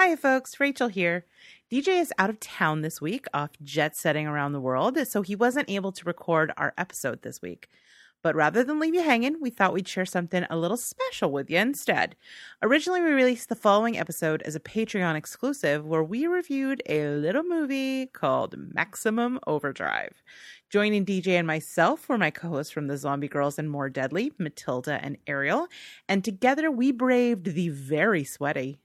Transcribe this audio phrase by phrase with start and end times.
[0.00, 0.60] Hi, folks.
[0.60, 1.24] Rachel here.
[1.72, 5.34] DJ is out of town this week, off jet setting around the world, so he
[5.34, 7.68] wasn't able to record our episode this week.
[8.22, 11.50] But rather than leave you hanging, we thought we'd share something a little special with
[11.50, 12.14] you instead.
[12.62, 17.42] Originally, we released the following episode as a Patreon exclusive where we reviewed a little
[17.42, 20.22] movie called Maximum Overdrive.
[20.70, 24.30] Joining DJ and myself were my co hosts from the Zombie Grrlz and More Deadly,
[24.38, 25.66] Matilda and Ariel,
[26.08, 28.78] and together we braved the very sweaty,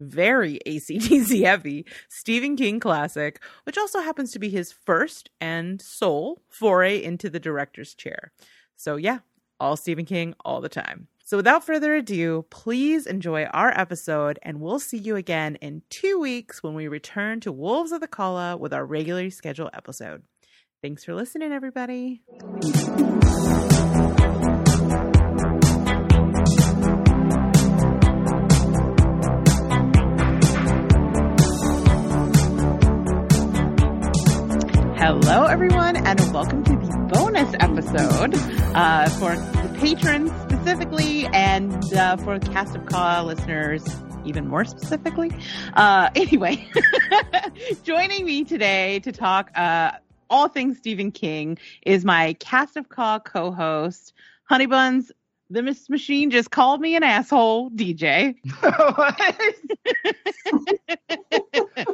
[0.00, 6.42] very ACDC heavy Stephen King classic, which also happens to be his first and sole
[6.48, 8.32] foray into the director's chair.
[8.76, 9.18] So, yeah,
[9.58, 11.08] all Stephen King all the time.
[11.24, 16.18] So, without further ado, please enjoy our episode, and we'll see you again in two
[16.18, 20.24] weeks when we return to Wolves of the Calla with our regularly scheduled episode.
[20.82, 22.22] Thanks for listening, everybody.
[35.10, 38.32] Hello, everyone, and welcome to the bonus episode
[38.76, 43.84] uh, for the patrons specifically, and uh, for cast of Ka listeners
[44.24, 45.32] even more specifically.
[45.74, 46.64] Uh, anyway,
[47.82, 49.90] joining me today to talk uh,
[50.30, 54.12] all things Stephen King is my cast of Ka co-host,
[54.44, 55.10] Honey Buns.
[55.50, 58.36] The Miss Machine just called me an asshole, DJ.
[58.62, 59.34] I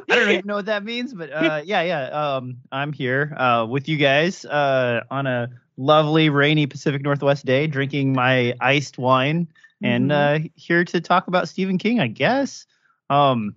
[0.09, 2.05] don't even know what that means, but uh, yeah, yeah.
[2.09, 7.67] Um, I'm here uh, with you guys uh, on a lovely, rainy Pacific Northwest day,
[7.67, 9.49] drinking my iced wine,
[9.83, 12.67] and uh, here to talk about Stephen King, I guess.
[13.09, 13.55] Um,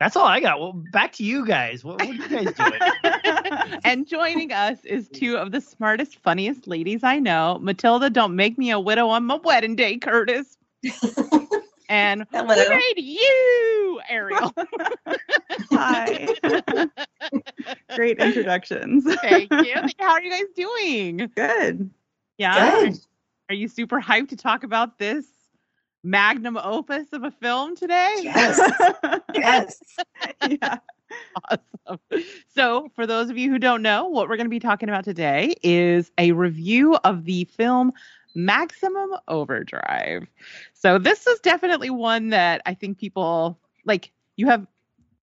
[0.00, 0.60] that's all I got.
[0.60, 1.84] Well, back to you guys.
[1.84, 3.80] What, what are you guys doing?
[3.84, 7.58] and joining us is two of the smartest, funniest ladies I know.
[7.60, 10.56] Matilda, don't make me a widow on my wedding day, Curtis.
[11.88, 12.54] and Hello.
[12.54, 14.52] who made you, Ariel?
[15.70, 16.28] Hi.
[17.94, 19.04] Great introductions.
[19.22, 19.74] Thank you.
[20.00, 21.30] How are you guys doing?
[21.36, 21.90] Good.
[22.36, 22.70] Yeah.
[22.70, 22.98] Good.
[23.48, 25.26] Are you super hyped to talk about this
[26.04, 28.14] magnum opus of a film today?
[28.22, 28.60] Yes.
[29.34, 29.80] Yes.
[30.48, 30.78] Yeah.
[31.50, 31.98] awesome.
[32.54, 35.04] So, for those of you who don't know, what we're going to be talking about
[35.04, 37.92] today is a review of the film
[38.36, 40.26] Maximum Overdrive.
[40.72, 44.12] So, this is definitely one that I think people like.
[44.36, 44.66] You have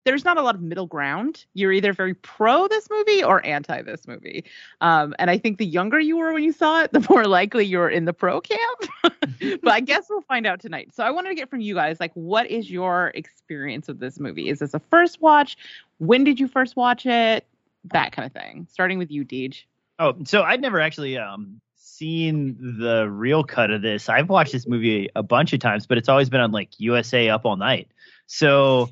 [0.05, 1.45] there's not a lot of middle ground.
[1.55, 4.45] You're either very pro this movie or anti this movie.
[4.81, 7.65] Um, and I think the younger you were when you saw it, the more likely
[7.65, 8.85] you're in the pro camp.
[9.03, 10.95] but I guess we'll find out tonight.
[10.95, 14.19] So I wanted to get from you guys, like, what is your experience of this
[14.19, 14.49] movie?
[14.49, 15.57] Is this a first watch?
[15.99, 17.47] When did you first watch it?
[17.93, 18.67] That kind of thing.
[18.71, 19.65] Starting with you, Deej.
[19.99, 24.09] oh, so I'd never actually um, seen the real cut of this.
[24.09, 27.29] I've watched this movie a bunch of times, but it's always been on like USA
[27.29, 27.89] Up All Night.
[28.27, 28.89] So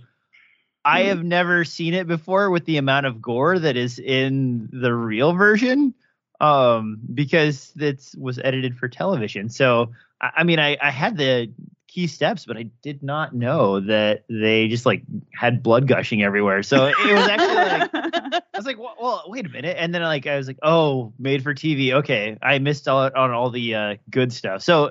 [0.85, 4.95] I have never seen it before with the amount of gore that is in the
[4.95, 5.95] real version
[6.41, 9.49] um, because it was edited for television.
[9.51, 11.53] So, I, I mean, I, I had the
[11.87, 15.03] key steps, but I did not know that they just like
[15.35, 16.63] had blood gushing everywhere.
[16.63, 17.91] So it was actually like,
[18.35, 19.77] I was like, well, well, wait a minute.
[19.79, 21.93] And then like, I was like, oh, made for TV.
[21.95, 22.39] Okay.
[22.41, 24.63] I missed out on all the uh, good stuff.
[24.63, 24.91] So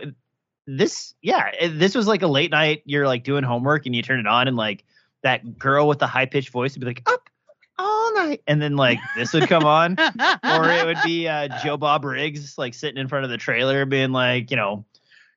[0.68, 2.84] this, yeah, this was like a late night.
[2.86, 4.84] You're like doing homework and you turn it on and like
[5.24, 7.30] that girl with the high pitched voice would be like, up
[7.78, 8.42] all night.
[8.48, 9.98] And then like this would come on
[10.44, 13.86] or it would be uh, Joe Bob Briggs like sitting in front of the trailer,
[13.86, 14.86] being like, you know,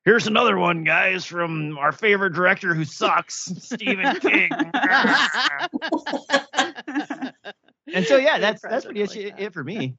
[0.04, 4.50] here's another one, guys, from our favorite director who sucks, Stephen King.
[7.94, 9.96] and so yeah, that's that's pretty much it, it for me.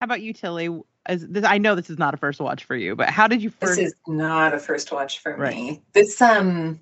[0.00, 0.68] How about you, Tilly?
[1.06, 3.42] As this, I know this is not a first watch for you, but how did
[3.42, 5.54] you This is not a first watch for Right.
[5.54, 5.82] me.
[5.92, 6.78] This um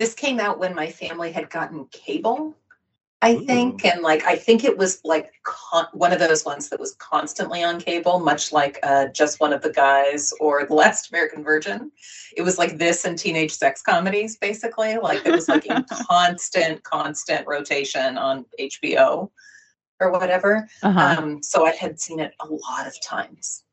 [0.00, 2.56] this came out when my family had gotten cable,
[3.20, 6.80] I think, and like I think it was like con- one of those ones that
[6.80, 11.10] was constantly on cable, much like uh, just one of the guys or the Last
[11.10, 11.92] American Virgin.
[12.34, 14.96] It was like this and teenage sex comedies, basically.
[14.96, 19.30] Like it was like in constant, constant rotation on HBO
[20.00, 20.66] or whatever.
[20.82, 21.16] uh-huh.
[21.18, 23.64] Um, so I had seen it a lot of times.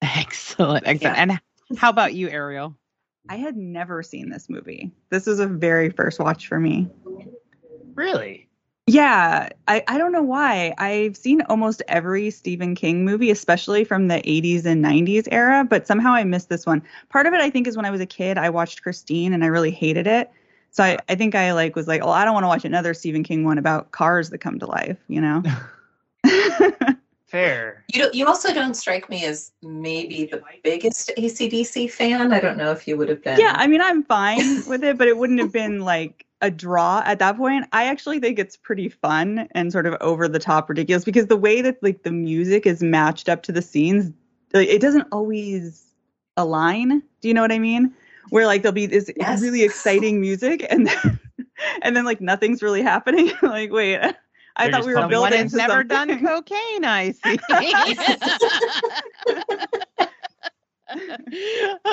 [0.00, 1.02] excellent, excellent.
[1.02, 1.38] yeah.
[1.68, 2.74] And how about you, Ariel?
[3.28, 4.90] I had never seen this movie.
[5.10, 6.88] This was a very first watch for me.
[7.94, 8.48] Really?
[8.86, 10.74] Yeah, I, I don't know why.
[10.76, 15.86] I've seen almost every Stephen King movie, especially from the 80s and 90s era, but
[15.86, 16.82] somehow I missed this one.
[17.08, 19.42] Part of it, I think, is when I was a kid, I watched Christine and
[19.42, 20.30] I really hated it.
[20.70, 22.92] So I, I think I like was like, oh, I don't want to watch another
[22.92, 25.42] Stephen King one about cars that come to life, you know?
[27.34, 27.84] Fair.
[27.92, 32.32] You don't, you also don't strike me as maybe the biggest ACDC fan.
[32.32, 33.40] I don't know if you would have been.
[33.40, 37.02] yeah, I mean, I'm fine with it, but it wouldn't have been like a draw
[37.04, 37.66] at that point.
[37.72, 41.36] I actually think it's pretty fun and sort of over the top ridiculous because the
[41.36, 44.12] way that like the music is matched up to the scenes,
[44.52, 45.86] like, it doesn't always
[46.36, 47.02] align.
[47.20, 47.92] Do you know what I mean?
[48.30, 49.42] Where like there'll be this Yes.
[49.42, 51.18] really exciting music and then,
[51.82, 53.32] and then like nothing's really happening.
[53.42, 54.14] like wait,
[54.56, 55.88] I They're thought we were pumping Someone building has never something.
[55.88, 57.38] done cocaine, I see.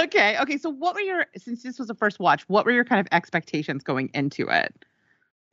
[0.02, 0.58] okay, okay.
[0.58, 2.44] So, what were your since this was the first watch?
[2.50, 4.74] What were your kind of expectations going into it?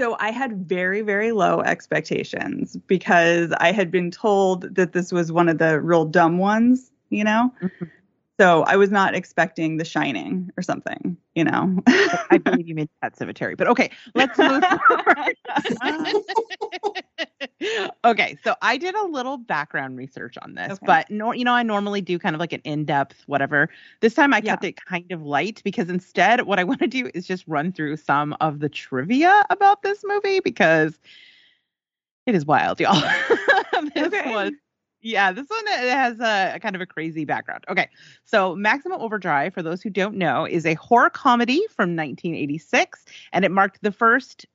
[0.01, 5.33] So I had very, very low expectations because I had been told that this was
[5.33, 7.53] one of the real dumb ones, you know?
[7.61, 7.91] Mhm.
[8.41, 11.83] So I was not expecting The Shining or something, you know?
[12.31, 15.37] I believe you meant Pet Sematary, but okay, let's move forward.
[18.05, 20.87] okay, so I did a little background research on this, Okay.
[20.87, 23.69] but nor, you know, I normally do kind of like an in-depth whatever.
[24.01, 24.69] This time I kept Yeah.
[24.71, 27.97] it kind of light because instead, what I want to do is just run through
[27.97, 30.97] some of the trivia about this movie because
[32.27, 33.01] it is wild, y'all.
[33.95, 34.31] this Okay.
[34.31, 34.53] was.
[35.01, 37.65] Yeah, this one has a, kind of a crazy background.
[37.69, 37.89] Okay,
[38.25, 43.45] so Maximum Overdrive, for those who don't know, is a horror comedy from 1986, and
[43.45, 44.47] it marked the first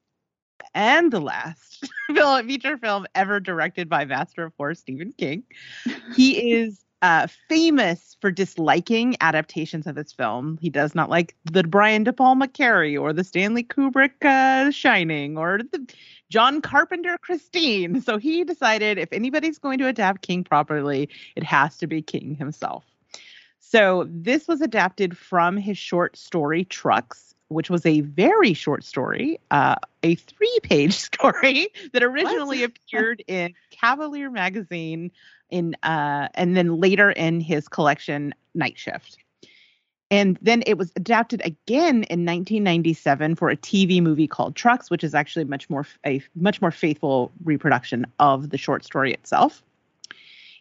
[0.73, 1.89] and the last
[2.45, 5.43] feature film ever directed by master of horror Stephen King.
[6.15, 10.57] He is uh, famous for disliking adaptations of his film.
[10.61, 15.37] He does not like the Brian De Palma Carrie or the Stanley Kubrick uh, Shining
[15.37, 15.85] or the
[16.29, 18.01] John Carpenter Christine.
[18.01, 22.35] So he decided if anybody's going to adapt King properly, it has to be King
[22.35, 22.85] himself.
[23.59, 29.41] So this was adapted from his short story Trucks, which was a very short story,
[29.51, 35.11] uh, a three-page story that originally appeared in Cavalier magazine
[35.53, 39.17] in uh, and then later in his collection Night Shift.
[40.11, 45.03] And then it was adapted again in 1997 for a TV movie called Trucks, which
[45.03, 49.63] is actually much more a much more faithful reproduction of the short story itself.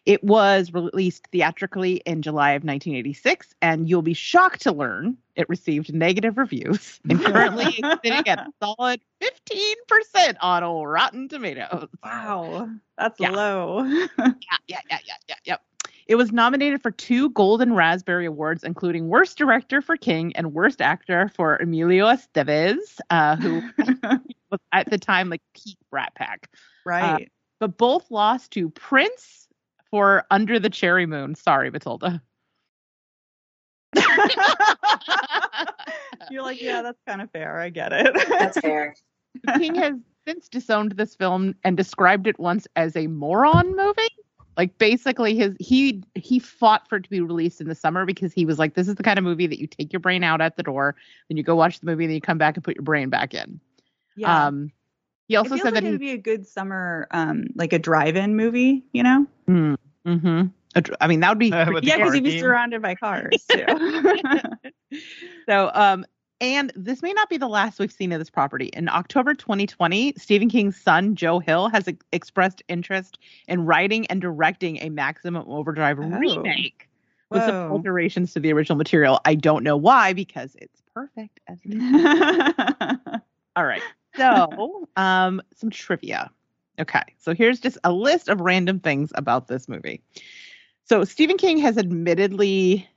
[0.05, 5.47] It was released theatrically in July of 1986, and you'll be shocked to learn it
[5.49, 7.71] received negative reviews and currently
[8.03, 11.87] sitting at a solid 15% on old Rotten Tomatoes.
[12.03, 13.29] wow, that's Yeah.
[13.31, 13.83] low.
[14.17, 15.57] Yeah, yeah, yeah, yeah, yeah, yeah.
[16.05, 20.81] It was nominated for two Golden Raspberry Awards, including Worst Director for King and Worst
[20.81, 23.61] Actor for Emilio Estevez, uh, who
[24.51, 26.49] was at the time like peak Brat Pack.
[26.85, 27.31] right.
[27.59, 29.42] But both lost to Prince
[29.93, 31.35] for Under the Cherry Moon.
[31.35, 32.19] Sorry, Matilda.
[36.31, 37.59] You're like, yeah, that's kind of fair.
[37.59, 38.11] I get it.
[38.27, 38.95] That's fair.
[39.59, 39.93] King has
[40.25, 44.09] since disowned this film and described it once as a moron movie.
[44.57, 48.33] Like basically his he he fought for it to be released in the summer because
[48.33, 50.41] he was like, this is the kind of movie that you take your brain out
[50.41, 50.95] at the door,
[51.29, 53.09] then you go watch the movie, and then you come back and put your brain
[53.09, 53.59] back in.
[54.15, 54.47] yeah.
[54.47, 54.71] Um
[55.27, 57.73] he it also feels said like that it would be a good summer, um, like
[57.73, 59.25] a drive-in movie, you know?
[59.47, 60.41] mm, hmm
[60.99, 62.81] I mean that would be Uh, pretty with the Yeah, because card you'd be surrounded
[62.81, 63.65] by cars too.
[65.47, 66.05] So, um,
[66.41, 68.67] and this may not be the last we've seen of this property.
[68.73, 73.17] In October 2020, Stephen King's son, Joe Hill, has ex- expressed interest
[73.47, 76.03] in writing and directing a Maximum Overdrive Oh.
[76.03, 76.89] remake
[77.29, 79.19] with some alterations to the original material.
[79.25, 83.21] I don't know why, because it's perfect as it is.
[83.55, 83.81] All right.
[84.15, 86.29] So, um, some trivia.
[86.79, 87.03] Okay.
[87.19, 90.01] So here's just a list of random things about this movie.
[90.85, 92.89] So Stephen King has admittedly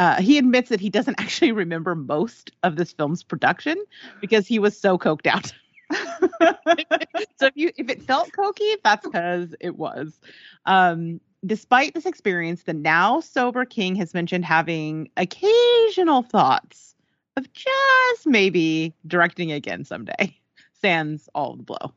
[0.00, 3.76] uh, he admits that he doesn't actually remember most of this film's production
[4.20, 5.52] because he was so coked out.
[7.38, 10.18] so if you if it felt cokey, that's because it was.
[10.64, 16.94] Um, despite this experience, the now sober King has mentioned having occasional thoughts
[17.36, 20.39] of just maybe directing again someday.
[20.80, 21.94] Sans all the blow.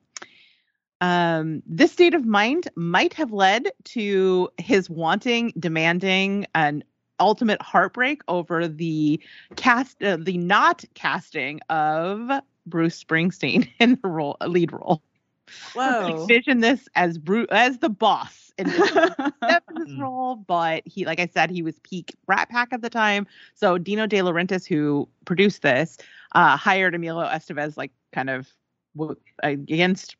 [1.02, 6.84] Um, this state of mind might have led to his wanting, demanding, an
[7.20, 9.20] ultimate heartbreak over the
[9.56, 12.30] cast, uh, the not casting of
[12.66, 15.02] Bruce Springsteen in the role, lead role.
[15.74, 16.08] Whoa.
[16.08, 18.92] Envision this as Bruce as the boss in this
[19.42, 20.00] this Mm.
[20.00, 23.28] role, but he, like I said, he was peak Rat Pack at the time.
[23.56, 25.98] So Dino De Laurentiis, who produced this,
[26.34, 28.63] uh, hired Emilio Estevez, like kind of w-
[29.42, 30.16] against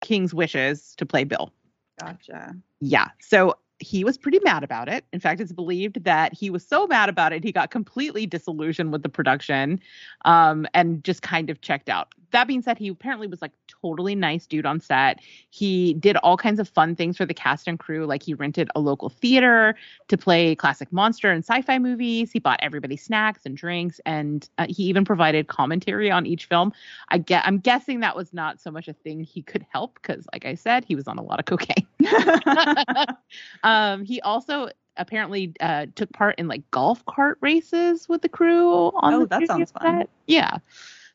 [0.00, 1.52] King's wishes, to play Bill.
[2.00, 2.54] gotcha.
[2.80, 3.08] Yeah.
[3.20, 5.04] So he was pretty mad about it.
[5.12, 8.92] In fact, it's believed that he was so mad about it, he got completely disillusioned
[8.92, 9.80] with the production
[10.24, 12.08] um, and just kind of checked out.
[12.30, 15.20] That being said, he apparently was like totally nice dude on set.
[15.50, 18.06] He did all kinds of fun things for the cast and crew.
[18.06, 19.74] Like he rented a local theater
[20.08, 22.32] to play classic monster and sci-fi movies.
[22.32, 26.72] He bought everybody snacks and drinks, and uh, he even provided commentary on each film.
[27.08, 30.26] I get, I'm guessing that was not so much a thing he could help because,
[30.32, 31.86] like I said, he was on a lot of cocaine.
[33.62, 38.90] um, he also apparently uh, took part in like golf cart races with the crew
[38.96, 40.06] on Oh, the that sounds fun.
[40.26, 40.58] Yeah.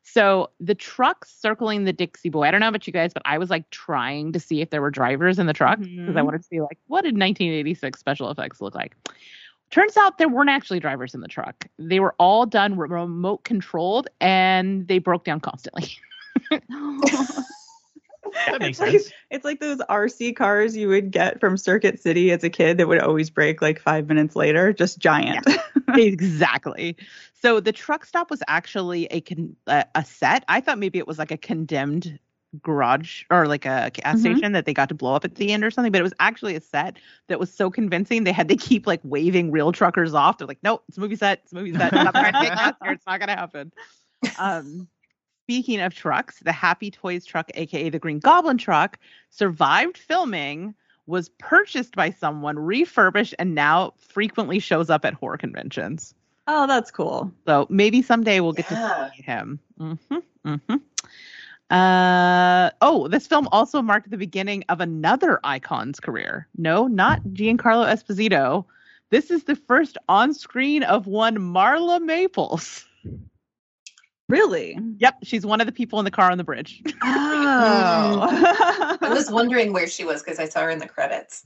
[0.03, 2.43] So the truck circling the Dixie Boy.
[2.43, 4.81] I don't know about you guys, but I was like trying to see if there
[4.81, 6.25] were drivers in the truck because I Mhm.
[6.25, 8.95] wanted to see like what did 1986 special effects look like.
[9.69, 11.67] Turns out there weren't actually drivers in the truck.
[11.79, 15.89] They were all done re- remote controlled and they broke down constantly.
[18.47, 19.13] That makes it's like, sense.
[19.29, 22.87] it's like those RC cars you would get from Circuit City as a kid that
[22.87, 25.45] would always break like five minutes later, just giant.
[25.97, 26.95] exactly.
[27.33, 30.43] So the truck stop was actually a con- a, a set.
[30.47, 32.19] I thought maybe it was like a condemned
[32.61, 34.19] garage or like a gas Mhm.
[34.19, 36.13] station that they got to blow up at the end or something, but it was
[36.19, 40.13] actually a set that was so convincing they had to keep like waving real truckers
[40.13, 40.37] off.
[40.37, 41.39] They're like, "No, it's a movie set.
[41.43, 41.91] It's a movie set.
[41.91, 42.91] To get here.
[42.91, 43.71] It's not gonna happen."
[44.37, 44.87] Um,
[45.45, 50.75] speaking of trucks, the Happy Toys truck, aka the Green Goblin truck, survived filming.
[51.07, 56.13] Was purchased by someone, refurbished, and now frequently shows up at horror conventions.
[56.47, 57.31] oh, that's cool.
[57.45, 58.77] So maybe someday we'll get Yeah.
[58.77, 59.59] to see him.
[59.77, 59.93] hmm
[60.45, 60.75] hmm
[61.69, 66.47] Uh, oh, this film also marked the beginning of another icon's career.
[66.57, 68.65] No, not Giancarlo Esposito.
[69.09, 72.85] This is the first on screen of one Marla Maples.
[74.31, 74.77] Really?
[74.97, 76.81] Yep, she's one of the people in the car on the bridge.
[77.03, 78.97] Oh.
[79.01, 81.43] I was wondering where she was because I saw her in the credits.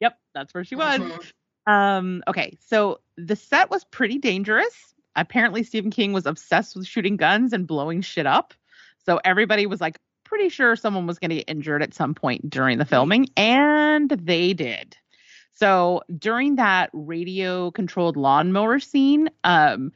[0.00, 1.00] yep, that's where she was.
[1.00, 1.32] Mhm.
[1.66, 4.94] Um, okay, so the set was pretty dangerous.
[5.16, 8.54] Apparently, Stephen King was obsessed with shooting guns and blowing shit up.
[9.04, 12.48] So everybody was like pretty sure someone was going to get injured at some point
[12.50, 14.96] during the filming, and they did.
[15.54, 19.90] So during that radio controlled lawnmower scene, um,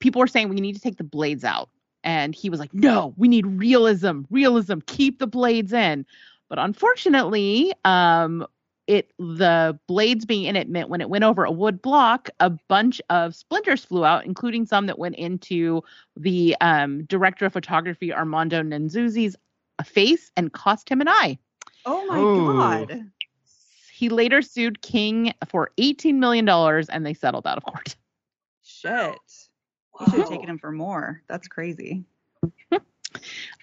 [0.00, 1.70] people were saying we need to take the blades out.
[2.04, 6.06] And he was like, no, we need realism, realism, keep the blades in.
[6.48, 8.46] But unfortunately, um,
[8.86, 12.50] it the blades being in it meant when it went over a wood block, a
[12.50, 15.82] bunch of splinters flew out, including some that went into
[16.16, 19.36] the um, director of photography Armando Nannuzzi's
[19.84, 21.38] face and cost him an eye.
[21.84, 22.56] oh my Ooh.
[22.56, 23.10] god.
[23.92, 27.96] He later sued King for $18 million and they settled out of court.
[28.62, 29.47] Shit.
[30.00, 31.22] You should have taken him for more.
[31.28, 32.04] That's crazy.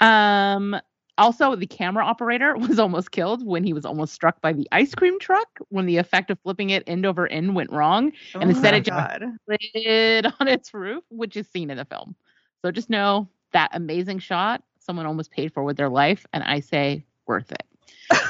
[0.01, 0.75] Um,
[1.18, 4.94] also, the camera operator was almost killed when he was almost struck by the ice
[4.94, 8.12] cream truck when the effect of flipping it end over end went wrong.
[8.34, 12.15] Oh And instead it just- slid on its roof, which is seen in the film.
[12.62, 16.60] So just know that amazing shot someone almost paid for with their life, and I
[16.60, 17.63] say worth it.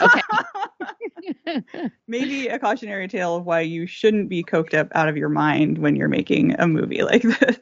[0.01, 0.21] Okay.
[2.07, 5.79] Maybe a cautionary tale of why you shouldn't be coked up out of your mind
[5.79, 7.57] when you're making a movie like this.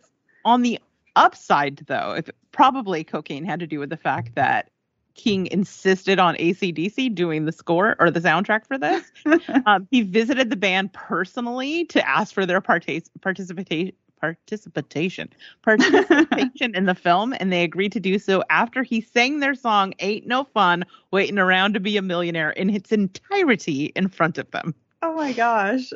[0.45, 0.79] On the
[1.15, 4.69] upside, though, if probably cocaine had to do with the fact that
[5.15, 9.03] King insisted on ACDC doing the score or the soundtrack for this.
[9.65, 15.29] um, he visited the band personally to ask for their partic- participation participation
[15.63, 19.93] participation in the film and they agreed to do so after he sang their song
[19.99, 24.49] ain't no fun waiting around to be a millionaire in its entirety in front of
[24.51, 25.91] them oh my gosh.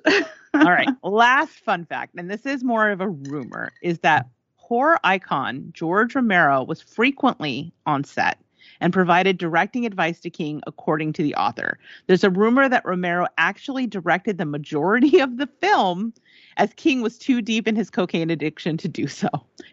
[0.53, 4.27] all right last fun fact and this is more of a rumor is that
[4.67, 8.37] horror icon george romero was frequently on set
[8.81, 13.25] and provided directing advice to king according to the author there's a rumor that romero
[13.37, 16.13] actually directed the majority of the film
[16.57, 19.29] as king was too deep in his cocaine addiction to do so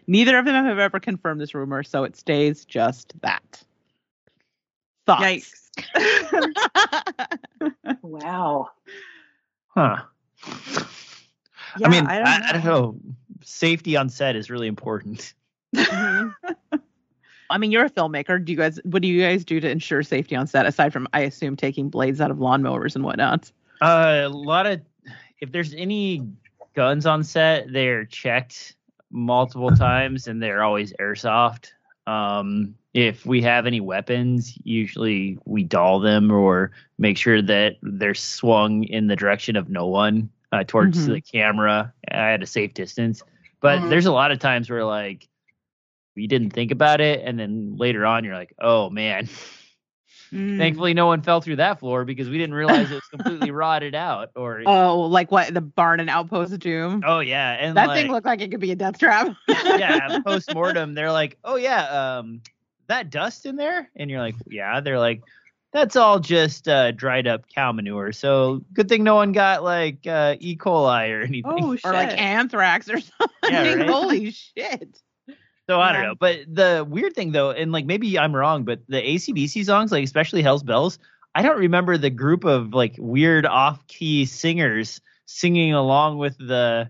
[0.07, 3.61] neither of them have ever confirmed this rumor so it stays just that
[5.05, 5.61] thoughts Yikes.
[8.01, 8.69] Wow.
[9.67, 9.97] Huh.
[11.77, 12.97] Yeah, I mean, I I don't I, don't know.
[13.49, 15.33] Safety on set is really important.
[15.75, 16.33] Mhm.
[17.51, 18.43] I mean, you're a filmmaker.
[18.43, 18.79] Do you guys?
[18.83, 20.65] What do you guys do to ensure safety on set?
[20.65, 23.51] Aside from, I assume, taking blades out of lawnmowers and whatnot.
[23.81, 24.81] Uh, a lot of
[25.41, 26.27] if there's any
[26.75, 28.75] guns on set, they're checked
[29.11, 31.71] multiple times and they're always airsoft.
[32.07, 38.15] Um, if we have any weapons, usually we doll them or make sure that they're
[38.15, 41.13] swung in the direction of no one uh, towards Mhm.
[41.13, 43.21] the camera at a safe distance.
[43.65, 43.89] But Mhm.
[43.89, 45.27] there's a lot of times where like
[46.15, 49.27] we didn't think about it, and then later on you're like, oh man.
[50.31, 50.57] Mm.
[50.57, 53.93] Thankfully, no one fell through that floor because we didn't realize it was completely rotted
[53.93, 54.31] out.
[54.35, 55.53] Or Oh, like what?
[55.53, 57.03] The barn and outpost doom.
[57.05, 59.35] oh yeah, and that like, thing looked like it could be a death trap.
[59.47, 62.41] yeah, post mortem, they're like, oh yeah, um,
[62.87, 63.89] that dust in there?
[63.95, 64.81] And you're like, yeah.
[64.81, 65.21] They're like,
[65.75, 68.13] that's all just uh, dried up cow manure.
[68.13, 70.55] So good thing no one got like uh, E.
[70.55, 71.43] coli or anything.
[71.45, 71.85] Oh shit.
[71.85, 73.29] or like anthrax or something.
[73.43, 73.89] Yeah, right?
[73.89, 75.01] Holy shit.
[75.67, 76.15] So I don't know.
[76.17, 80.05] But the weird thing though, and like maybe I'm wrong, but the ACDC songs, like
[80.05, 80.97] especially Hell's Bells,
[81.33, 86.89] I don't remember the group of like weird off key singers singing along with the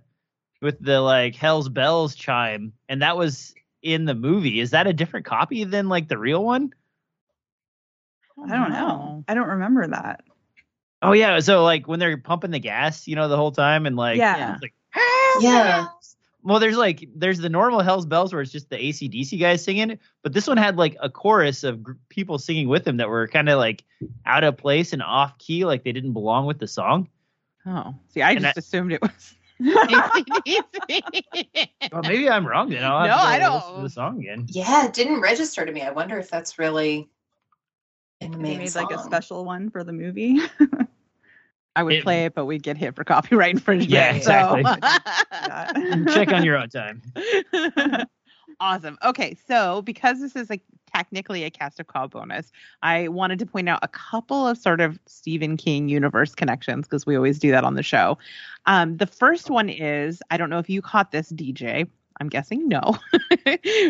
[0.62, 2.74] with the like Hell's Bells chime.
[2.88, 4.60] And that was in the movie.
[4.60, 6.72] Is that a different copy than like the real one?
[8.44, 9.00] I don't know.
[9.20, 10.24] Oh, I don't remember that.
[11.01, 11.39] Oh yeah.
[11.39, 14.54] So like when they're pumping the gas, you know, the whole time and like Yeah.
[14.54, 15.88] it's like Hell's Yeah.
[16.44, 19.98] Well, there's like there's the normal Hell's Bells where it's just the ACDC guys singing,
[20.22, 23.27] but this one had like a chorus of gr- people singing with him that were
[23.27, 23.84] kind of like
[24.27, 27.10] out of place and off key, like they didn't belong with the song.
[27.65, 31.68] Oh, see, I And just I- assumed it was ACDC.
[31.92, 32.70] Well, maybe I'm wrong.
[32.70, 34.46] Then I'll have No, to I don't- listen to the song again.
[34.50, 35.82] Yeah, it didn't register to me.
[35.82, 37.10] I wonder if that's really
[38.25, 38.88] in the They main made song.
[38.89, 40.39] like a special one for the movie.
[41.77, 43.89] I would It- play it, but we'd get hit for copyright infringement.
[43.91, 46.05] Yeah, so- exactly.
[46.13, 47.01] Check on your own time.
[48.60, 48.98] awesome.
[49.03, 50.62] Okay, so because this is like
[50.94, 52.51] technically a cast of Ka bonus,
[52.82, 57.05] I wanted to point out a couple of sort of Stephen King universe connections because
[57.05, 58.17] we always do that on the show.
[58.65, 61.88] Um, the first one is I don't know if you caught this, DJ.
[62.22, 62.98] I'm guessing no,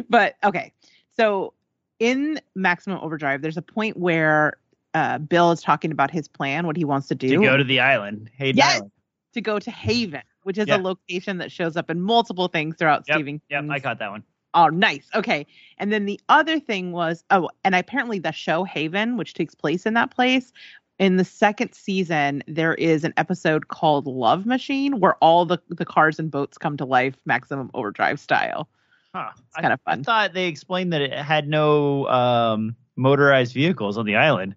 [0.10, 0.72] but okay.
[1.16, 1.54] So
[2.00, 4.58] in Maximum Overdrive, there's a point where
[4.94, 7.64] uh, Bill is talking about his plan, what he wants to do To go to
[7.64, 8.30] the island.
[8.38, 8.76] Hey, Yes!
[8.78, 8.92] Island.
[9.34, 10.78] to go to Haven, which is Yeah.
[10.78, 14.12] a location that shows up in multiple things throughout Yep, Stephen Yep, I caught that
[14.12, 14.24] one.
[14.54, 15.10] Oh, nice.
[15.14, 15.46] Okay.
[15.80, 19.86] And then the other thing was, oh, and apparently the show Haven, which takes place
[19.86, 20.54] in that place,
[20.98, 25.84] in the second season, there is an episode called Love Machine where all the, the
[25.84, 28.70] cars and boats come to life, maximum overdrive style.
[29.16, 29.32] Huh.
[29.38, 30.02] It's kind of fun.
[30.02, 34.56] I thought they explained that it had no um, motorized vehicles on the island.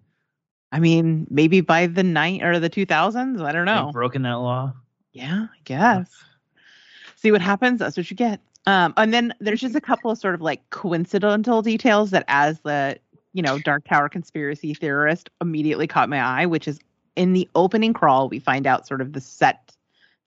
[0.73, 3.41] I mean, maybe by the night or the 2000s.
[3.41, 3.85] I don't know.
[3.85, 4.73] They've broken that law.
[5.13, 6.11] Yeah, I guess.
[7.15, 7.79] See what happens.
[7.79, 8.41] That's what you get.
[8.65, 12.59] Um, and then there's just a couple of sort of like coincidental details that, as
[12.59, 12.99] the
[13.31, 16.45] you know Dark Tower conspiracy theorist, immediately caught my eye.
[16.45, 16.79] Which is
[17.15, 19.73] in the opening crawl, we find out sort of the set,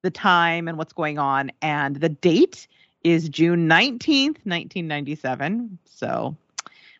[0.01, 2.67] the time, and what's going on, and the date
[3.05, 5.79] is June 19th, 1997.
[5.85, 6.37] So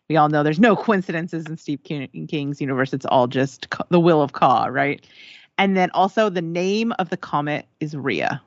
[0.09, 2.93] we all know there's no coincidences in Steve King's universe.
[2.93, 5.05] It's all just the will of Ka, right?
[5.57, 8.41] And then also the name of the comet is Rhea.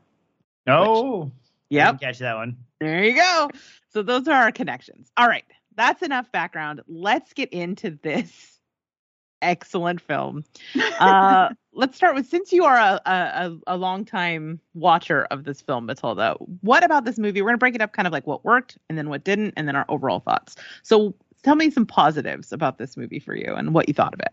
[0.66, 1.30] Oh,
[1.68, 2.56] yeah, catch that one.
[2.80, 3.50] There you go.
[3.92, 5.10] So those are our connections.
[5.16, 5.44] All right.
[5.76, 6.80] That's enough background.
[6.88, 8.55] Let's get into this
[9.42, 10.44] excellent film.
[10.98, 15.60] Uh, let's start with since you are a, a, a, long time watcher of this
[15.60, 17.42] film, Matilda, what about this movie?
[17.42, 19.54] We're going to break it up kind of like what worked and then what didn't,
[19.56, 20.56] and then our overall thoughts.
[20.82, 24.20] So tell me some positives about this movie for you and what you thought of
[24.20, 24.32] it.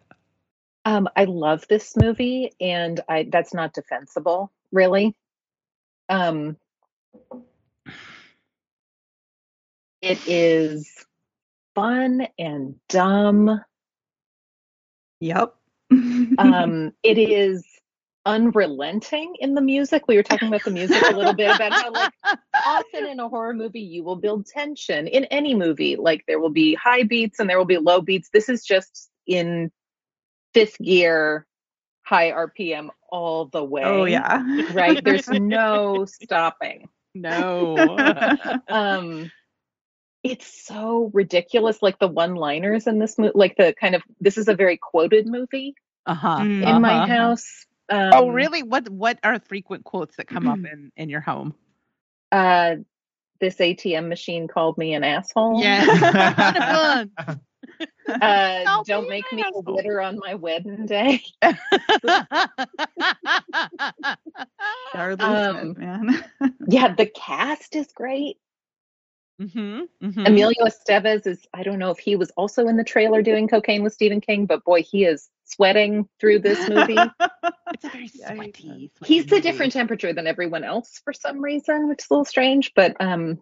[0.86, 5.16] Um, I love this movie, and I that's not defensible, really.
[6.10, 6.58] Um,
[10.02, 10.92] it is
[11.74, 13.62] fun and dumb.
[15.24, 15.56] Yep.
[16.38, 17.66] Um, it is
[18.26, 20.08] unrelenting in the music.
[20.08, 22.14] We were talking about the music a little bit about how like
[22.66, 26.50] often in a horror movie you will build tension in any movie like there will
[26.50, 29.72] be high beats and there will be low beats this is just in
[30.54, 31.46] fifth gear
[32.04, 34.42] high rpm all the way oh yeah.
[34.74, 37.98] right there's no stopping No.
[38.70, 39.32] um
[40.24, 44.38] it's so ridiculous like the one liners in this movie like the kind of this
[44.38, 46.38] is a very quoted movie uh huh.
[46.40, 46.64] Mm.
[46.76, 47.08] in my Uh-huh.
[47.08, 48.64] house um, Oh, really?
[48.64, 51.54] What what are frequent quotes that come up in in your home?
[52.32, 52.76] uh
[53.40, 55.84] this atm machine called me an asshole Yeah.
[58.22, 59.64] uh Called don't make me asshole.
[59.68, 61.22] a witter on my wedding day
[64.94, 66.24] Darley Um, man.
[66.68, 68.38] yeah the cast is great
[69.52, 73.22] hmm hmm emilio estevez is i don't know if he was also in the trailer
[73.22, 76.98] doing cocaine with stephen king but boy he is sweating through this movie
[77.74, 78.52] It's a very Yeah, sweaty.
[78.52, 82.14] he sweaty he's a different temperature than everyone else for some reason which is a
[82.14, 83.40] little strange but um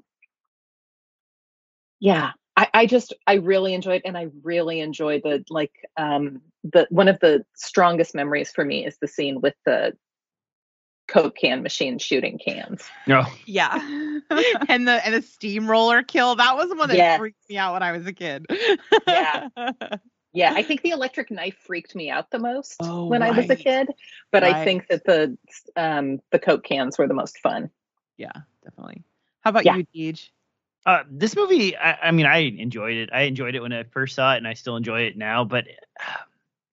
[2.00, 6.88] yeah I, I just i really enjoyed and i really enjoyed the like um the
[6.90, 9.94] one of the strongest memories for me is the scene with the
[11.12, 13.26] coke can machine shooting cans No.
[13.46, 13.76] yeah.
[14.70, 16.36] and the and the steamroller kill.
[16.36, 17.20] That was the one that Yes.
[17.20, 18.46] freaked me out when I was a kid.
[19.08, 19.50] Yeah.
[20.34, 23.50] yeah i think the electric knife freaked me out the most Oh, when i was
[23.50, 23.90] a kid
[24.32, 25.38] but i think that the
[25.76, 27.70] um the coke cans were the most fun
[28.18, 28.32] yeah,
[28.64, 29.04] definitely.
[29.42, 29.78] How about Yeah.
[29.78, 30.30] you, Deej?
[30.86, 33.10] Uh, this movie, I, I mean, I enjoyed it.
[33.12, 35.44] I enjoyed it when I first saw it, and I still enjoy it now.
[35.44, 35.66] But
[36.00, 36.12] uh,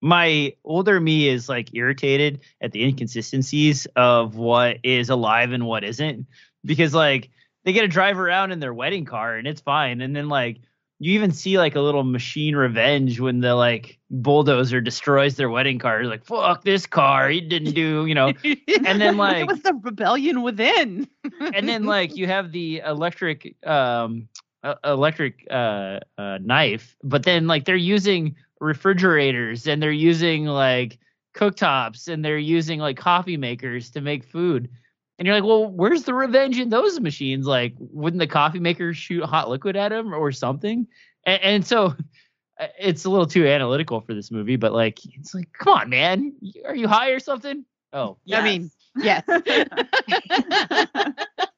[0.00, 5.84] my older me is like irritated at the inconsistencies of what is alive and what
[5.84, 6.26] isn't,
[6.64, 7.30] because like
[7.64, 10.58] they get to drive around in their wedding car and it's fine, and then like
[11.00, 15.78] you even see like a little machine revenge when the like bulldozer destroys their wedding
[15.78, 16.04] car.
[16.04, 18.32] Like fuck this car, he didn't do, you know.
[18.84, 21.08] And then, like- it was the rebellion within.
[21.40, 24.28] and then like you have the electric um
[24.64, 30.98] uh, electric uh, uh knife but then like they're using refrigerators and they're using like
[31.34, 34.70] cooktops and they're using like coffee makers to make food.
[35.18, 37.46] And you're like well where's the revenge in those machines?
[37.46, 40.86] Like wouldn't the coffee maker shoot hot liquid at him or something?
[41.24, 41.86] And, and so
[42.60, 45.90] uh, it's a little too analytical for this movie but like it's like come on
[45.90, 46.32] man.
[46.64, 47.64] Are you high or something?
[47.92, 49.24] Oh I mean, yes.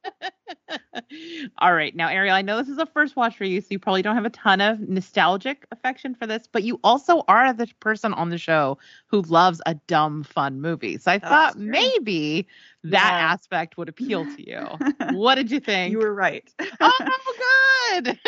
[1.59, 1.95] All right.
[1.95, 4.15] Now, Ariel, I know this is a first watch for you, so you probably don't
[4.15, 8.31] have a ton of nostalgic affection for this, but you also are the person on
[8.31, 10.99] the show who loves a dumb, fun movie.
[10.99, 11.67] So I That's thought true.
[11.67, 12.47] maybe
[12.85, 13.33] that Yeah.
[13.33, 14.67] aspect would appeal to you.
[15.17, 15.93] what did you think?
[15.93, 16.49] you were right.
[16.81, 18.19] oh, good.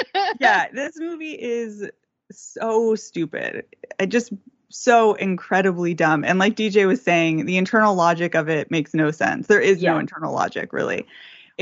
[0.40, 1.88] yeah, this movie is
[2.30, 3.64] so stupid.
[3.98, 4.32] It just
[4.70, 6.24] so incredibly dumb.
[6.24, 9.46] And like DJ was saying, the internal logic of it makes no sense.
[9.46, 11.06] There is no internal logic, really.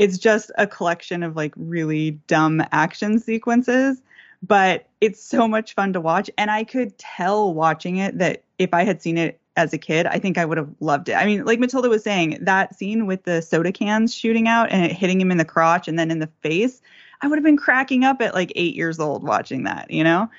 [0.01, 4.01] It's just a collection of like really dumb action sequences,
[4.41, 6.27] but it's so much fun to watch.
[6.39, 10.07] And I could tell watching it that if I had seen it as a kid,
[10.07, 11.13] I think I would have loved it.
[11.13, 14.83] I mean, like Matilda was saying, that scene with the soda cans shooting out and
[14.83, 16.81] it hitting him in the crotch and then in the face,
[17.21, 20.31] I would have been cracking up at like eight years old watching that, you know?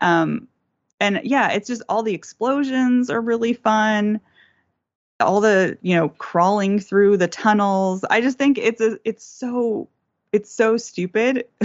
[0.00, 0.46] Um,
[1.00, 4.20] and yeah, it's just all the explosions are really fun.
[5.20, 8.04] All the, you know, crawling through the tunnels.
[8.10, 9.88] I just think it's a, it's so,
[10.32, 11.46] it's so stupid.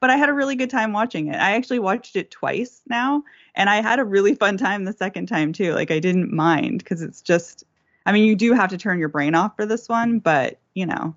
[0.00, 1.36] but I had a really good time watching it.
[1.36, 3.22] I actually watched it twice now,
[3.54, 5.74] and I had a really fun time the second time too.
[5.74, 7.64] Like I didn't mind because it's just,
[8.06, 10.86] I mean, you do have to turn your brain off for this one, but you
[10.86, 11.14] know,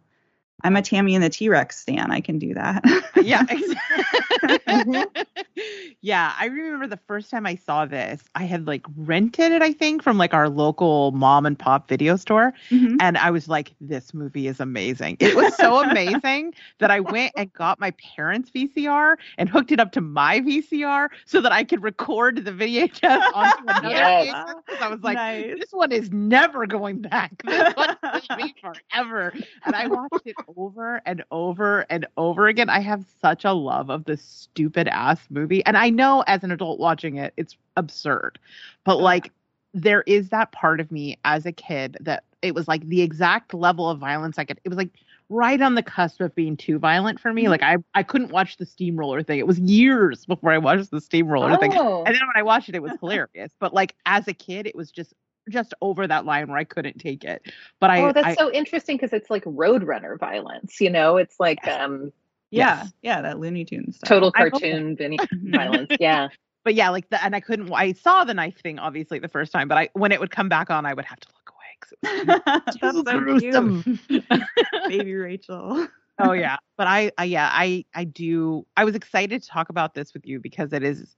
[0.62, 2.12] I'm a Tammy and the T Rex stan.
[2.12, 2.84] I can do that.
[3.22, 5.06] yeah, exactly.
[6.02, 9.74] yeah, I remember the first time I saw this, I had like rented it, I
[9.74, 12.54] think, from like our local mom and pop video store.
[12.70, 12.96] Mhm.
[13.02, 15.18] And I was like, this movie is amazing.
[15.20, 19.80] It was so amazing that I went and got my parents' VCR and hooked it
[19.80, 24.28] up to my VCR so that I could record the VHS onto another Yes.
[24.70, 24.82] VHS.
[24.82, 25.56] I was like, Nice.
[25.60, 27.32] this one is never going back.
[27.44, 29.34] This one is with me forever.
[29.66, 32.70] And I watched it over and over and over again.
[32.70, 35.66] I have such a love of this stupid ass movie.
[35.66, 38.40] And I know as an adult watching it, it's absurd.
[38.84, 39.32] But like
[39.74, 43.54] there is that part of me as a kid that it was like the exact
[43.54, 44.92] level of violence I could it was like
[45.30, 47.44] right on the cusp of being too violent for me.
[47.44, 47.52] Mm-hmm.
[47.52, 49.40] Like I I couldn't watch the steamroller thing.
[49.40, 51.74] It was years before I watched the steamroller thing.
[51.74, 52.04] Oh.
[52.04, 53.52] And then when I watched it, it was hilarious.
[53.60, 55.14] But like as a kid, it was just
[55.50, 57.42] just over that line where I couldn't take it.
[57.80, 60.80] But I, oh, that's I so interesting because it's like Roadrunner violence.
[60.82, 62.12] You know, it's like um,
[62.52, 62.94] yeah, Yes.
[63.02, 64.08] yeah, that Looney Tunes stuff.
[64.08, 64.98] total cartoon
[65.52, 65.92] violence.
[66.00, 66.30] Yeah.
[66.64, 67.72] but yeah, like the and I couldn't.
[67.74, 70.50] I saw the knife thing obviously the first time, but I when it would come
[70.50, 72.14] back on, I would have to look away.
[72.24, 72.42] it was
[73.06, 74.44] That's so cute.
[74.88, 75.88] Baby Rachel.
[76.20, 78.66] oh yeah, but I, I yeah, I I do.
[78.78, 81.16] I was excited to talk about this with you because it is.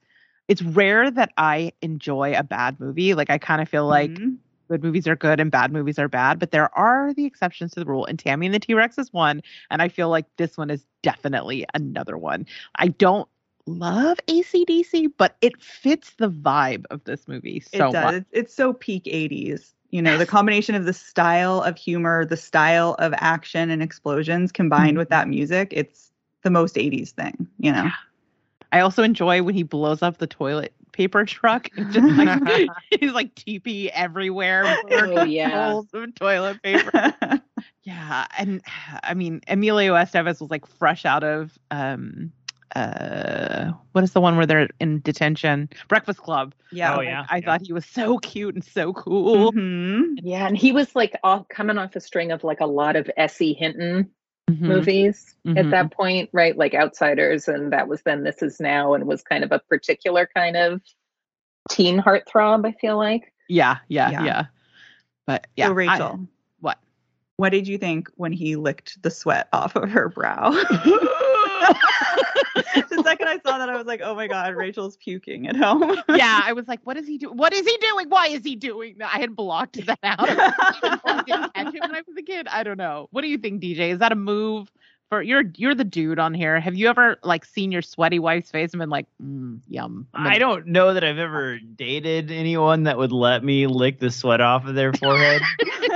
[0.47, 3.13] It's rare that I enjoy a bad movie.
[3.13, 4.38] Like I kind of feel like Mhm.
[4.69, 7.79] good movies are good and bad movies are bad, but there are the exceptions to
[7.79, 8.05] the rule.
[8.05, 10.86] And Tammy and the T Rex is one, and I feel like this one is
[11.03, 12.45] definitely another one.
[12.77, 13.27] I don't
[13.67, 17.93] love ACDC, but it fits the vibe of this movie so it does.
[17.93, 18.13] much.
[18.15, 19.73] It's, it's so peak 80s.
[19.91, 24.51] You know, the combination of the style of humor, the style of action and explosions
[24.51, 26.12] combined with that music, it's
[26.43, 27.89] the most 80s thing, you know.
[28.71, 33.12] I also enjoy when he blows up the toilet paper truck and just like he's
[33.12, 34.63] like TP everywhere.
[34.89, 35.69] Oh, yeah.
[35.71, 37.13] Rolls of toilet paper.
[37.84, 38.62] Yeah, and
[39.04, 42.32] I mean Emilio Estevez was like fresh out of um
[42.75, 45.69] uh what is the one where they're in detention?
[45.88, 46.54] Breakfast Club.
[46.71, 46.93] yeah.
[46.93, 47.45] Oh, Like, yeah, I yeah.
[47.45, 49.51] thought he was so cute and so cool.
[49.54, 50.15] Mhm.
[50.21, 50.47] Yeah.
[50.47, 53.54] And he was like off, coming off a string of like a lot of S.E.
[53.54, 54.10] Hinton
[54.49, 54.60] Mhm.
[54.62, 55.58] movies Mhm.
[55.58, 56.55] at that point, right?
[56.55, 57.47] Like Outsiders.
[57.47, 60.81] And that was then This Is Now and was kind of a particular kind of
[61.69, 63.34] teen heartthrob, I feel like.
[63.49, 64.23] Yeah, yeah, Yeah.
[64.23, 64.45] yeah,
[65.25, 66.19] But yeah, so I- Rachel,
[66.60, 66.77] what?
[67.38, 70.51] what did you think when he licked the sweat off of her brow?
[73.43, 75.95] the second I saw that, I was like, "Oh my god, Rachel's puking at home."
[76.10, 77.38] yeah, I was like, what is he doing?
[77.38, 78.10] What is he doing?
[78.10, 79.12] Why is he doing that?
[79.13, 80.19] I had blocked that out.
[80.19, 82.48] I didn't catch it when I was a kid.
[82.48, 83.08] I don't know.
[83.12, 83.91] What do you think, DJ?
[83.91, 84.71] Is that a move
[85.10, 86.60] for you're you're the dude on here.
[86.60, 90.08] Have you ever like seen your sweaty wife's face and been like, mm, yum?
[90.13, 94.12] And I don't know that I've ever dated anyone that would let me lick the
[94.12, 95.41] sweat off of their forehead.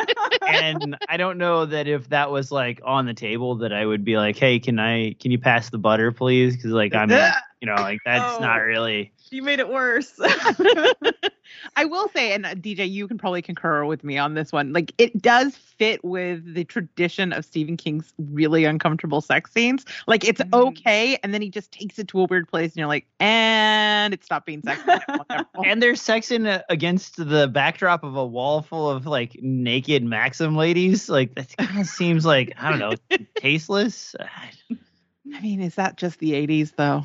[0.49, 4.03] and I don't know that if that was like on the table that I would
[4.05, 7.09] be like, "Hey, can I can you pass the butter please?" cuz like I'm
[7.62, 8.39] you know, like that's Oh.
[8.39, 10.13] not really you made it worse.
[11.75, 14.71] I will say, and uh, DJ, you can probably concur with me on this one.
[14.71, 19.85] Like, it does fit with the tradition of Stephen King's really uncomfortable sex scenes.
[20.07, 20.67] Like, it's Mhm.
[20.67, 24.13] okay, and then he just takes it to a weird place, and you're like, and
[24.13, 24.85] it stopped being sexy.
[25.65, 30.03] and there's sex in uh, against the backdrop of a wall full of like naked
[30.03, 31.09] Maxim ladies.
[31.09, 34.15] Like that kind of seems like I don't know, tasteless.
[34.19, 37.03] I mean, is that just the 80s, though?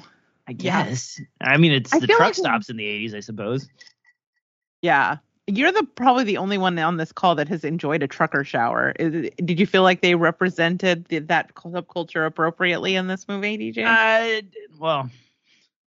[0.48, 0.87] I Yeah.
[0.87, 1.20] guess.
[1.40, 3.68] I mean, it's I the truck like- stops in the 80s, I suppose.
[4.83, 5.18] Yeah.
[5.46, 8.94] You're the probably the only one on this call that has enjoyed a trucker shower.
[8.98, 13.85] Is did you feel like they represented the, that subculture appropriately in this movie, DJ?
[13.85, 14.40] Uh,
[14.78, 15.11] well,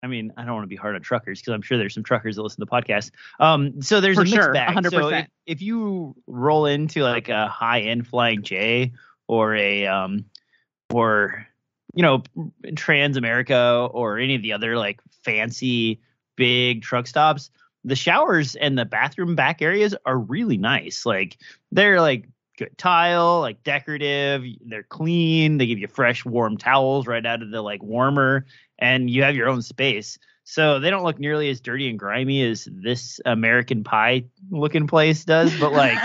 [0.02, 2.02] I mean, I don't want to be hard on truckers because I'm sure there's some
[2.02, 3.12] truckers that listen to the podcast.
[3.38, 4.74] Um, so there's For a mixed sure, bag.
[4.90, 5.20] So 100%.
[5.20, 8.92] if, if you roll into like a high end Flying J
[9.28, 10.24] or a um
[10.92, 11.46] or
[11.94, 12.22] you know
[12.76, 16.00] Trans America or any of the other like fancy
[16.37, 17.50] big truck stops,
[17.85, 21.07] the showers and the bathroom back areas are really nice.
[21.07, 21.38] Like
[21.70, 22.26] they're like
[22.59, 24.44] good tile, like decorative.
[24.64, 25.59] They're clean.
[25.59, 28.46] They give you fresh, warm towels right out of the like warmer,
[28.78, 30.18] and you have your own space.
[30.44, 35.24] So they don't look nearly as dirty and grimy as this American Pie looking place
[35.24, 35.59] does.
[35.59, 35.98] But like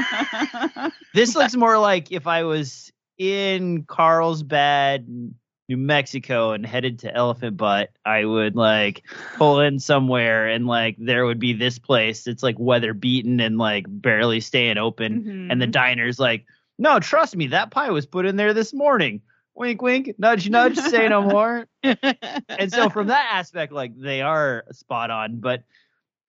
[1.14, 5.34] this looks more like if I was in Carlsbad,
[5.70, 9.04] New Mexico, and headed to Elephant Butt, I would like
[9.38, 12.26] pull in somewhere and like there would be this place.
[12.26, 15.52] It's like weather beaten and like barely staying open Mm-hmm.
[15.52, 16.46] and the diner's like,
[16.80, 19.22] no, trust me, that pie was put in there this morning.
[19.54, 21.68] Wink, wink, nudge, nudge, say no more.
[21.84, 25.40] And so, from that aspect, like they are spot on.
[25.40, 25.64] But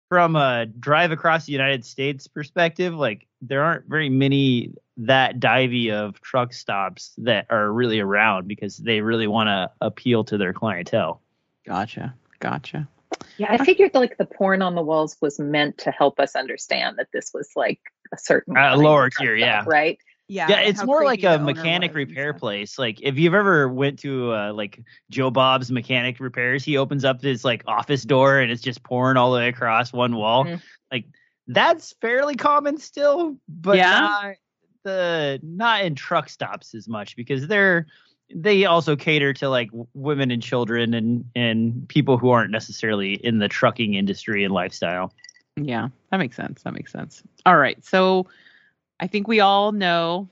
[0.09, 5.93] from a drive across the United States perspective, like there aren't very many that divey
[5.93, 10.53] of truck stops that are really around because they really want to appeal to their
[10.53, 11.21] clientele.
[11.67, 12.15] Gotcha.
[12.41, 12.89] Gotcha.
[13.37, 16.99] Yeah, I figured like the porn on the walls was meant to help us understand
[16.99, 17.81] that this was like
[18.13, 19.65] a certain Uh, lower tier, stop, yeah.
[19.67, 19.99] right?
[20.29, 22.79] Yeah, yeah, it's more like a mechanic repair place.
[22.79, 27.23] Like if you've ever went to uh, like Joe Bob's mechanic repairs, he opens up
[27.23, 30.45] his like office door and it's just pouring all the way across one wall.
[30.45, 30.61] Mhm.
[30.93, 31.07] Like
[31.47, 34.01] that's fairly common still, but Yeah?
[34.01, 34.35] not
[34.85, 37.87] the not in truck stops as much because they're
[38.35, 43.39] they also cater to like women and children and and people who aren't necessarily in
[43.39, 45.15] the trucking industry and lifestyle.
[45.57, 46.63] Yeah, that makes sense.
[46.65, 47.23] That makes sense.
[47.47, 47.83] All right.
[47.83, 48.27] So
[49.01, 50.29] I think we all know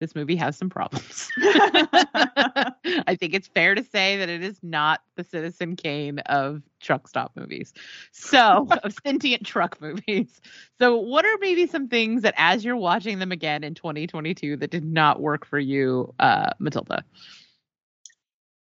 [0.00, 1.30] this movie has some problems.
[1.38, 7.08] I think it's fair to say that it is not the Citizen Kane of truck
[7.08, 7.72] stop movies.
[8.12, 10.40] So, of sentient truck movies.
[10.78, 14.70] So, what are maybe some things that as you're watching them again in 2022 that
[14.70, 17.02] did not work for you, uh, Matilda?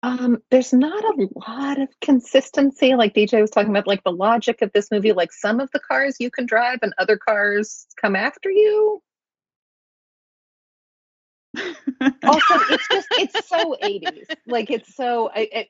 [0.02, 2.94] Um, there's not a lot of consistency.
[2.94, 5.12] Like DJ was talking about, like the logic of this movie.
[5.12, 9.02] Like some of the cars you can drive, and other cars come after you.
[11.56, 14.36] Also, it's just it's so 80s.
[14.46, 15.68] Like it's so I, it,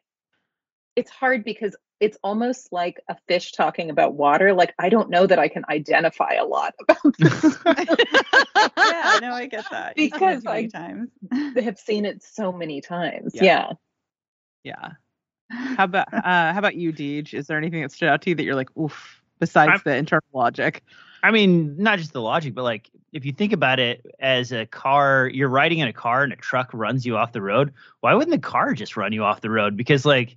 [0.97, 4.53] it's hard because it's almost like a fish talking about water.
[4.53, 7.57] Like I don't know that I can identify a lot about this.
[7.67, 9.97] yeah, no, I get that.
[9.97, 11.09] You've seen it Because I- times.
[11.57, 13.33] Have seen it so many times.
[13.35, 13.45] Yeah.
[13.45, 13.73] yeah.
[14.69, 14.93] Yeah.
[15.51, 17.35] How about uh how about you, Deej?
[17.35, 19.97] Is there anything that stood out to you that you're like, oof, besides I'm- the
[19.97, 20.85] internal logic?
[21.21, 24.67] I mean, not just the logic, but like if you think about it as a
[24.67, 27.73] car, you're riding in a car and a truck runs you off the road.
[28.01, 29.77] Why wouldn't the car just run you off the road?
[29.77, 30.37] Because like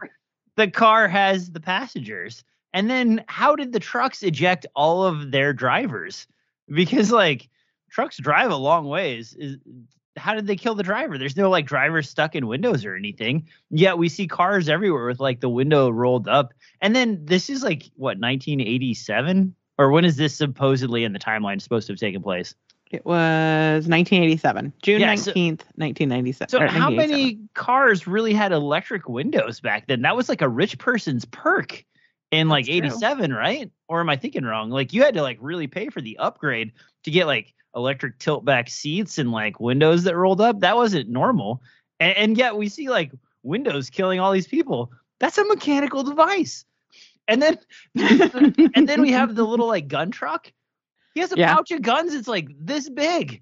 [0.55, 2.43] the car has the passengers.
[2.73, 6.25] And then how did the trucks eject all of their drivers?
[6.67, 7.47] Because like
[7.91, 9.35] trucks drive a long ways.
[9.37, 9.57] Is
[10.17, 11.17] how did they kill the driver?
[11.17, 13.47] There's no like driver stuck in windows or anything.
[13.69, 16.53] Yet we see cars everywhere with like the window rolled up.
[16.81, 21.61] And then this is like what 1987 or when is this supposedly in the timeline
[21.61, 22.53] supposed to have taken place?
[22.91, 26.49] It was 1987, June Yeah, so- 19th, 1997.
[26.49, 30.01] So how many cars really had electric windows back then?
[30.01, 31.85] That was like a rich person's perk
[32.31, 32.87] in like That's true.
[32.87, 33.71] 87, right?
[33.87, 34.69] Or am I thinking wrong?
[34.71, 38.43] Like you had to like really pay for the upgrade to get like electric tilt
[38.45, 40.59] back seats and like windows that rolled up.
[40.59, 41.61] That wasn't normal.
[41.99, 43.11] And, and yet we see like
[43.43, 44.91] windows killing all these people.
[45.19, 46.65] That's a mechanical device.
[47.27, 47.57] And then
[48.75, 50.51] and then we have the little like gun truck.
[51.13, 51.53] He has a Yeah.
[51.55, 52.13] pouch of guns.
[52.13, 53.41] It's like this big.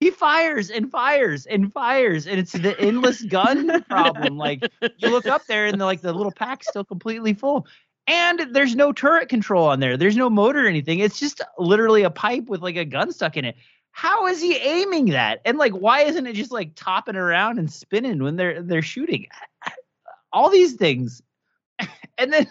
[0.00, 4.36] he fires and fires and fires, and it's the endless gun problem.
[4.36, 4.62] Like
[4.98, 7.66] you look up there, and the, like the little pack's still completely full.
[8.06, 9.96] And there's no turret control on there.
[9.96, 10.98] There's no motor or anything.
[10.98, 13.56] It's just literally a pipe with like a gun stuck in it.
[13.92, 15.40] How is he aiming that?
[15.44, 19.26] And like, why isn't it just like topping around and spinning when they're they're shooting?
[20.32, 21.22] All these things,
[22.18, 22.48] and then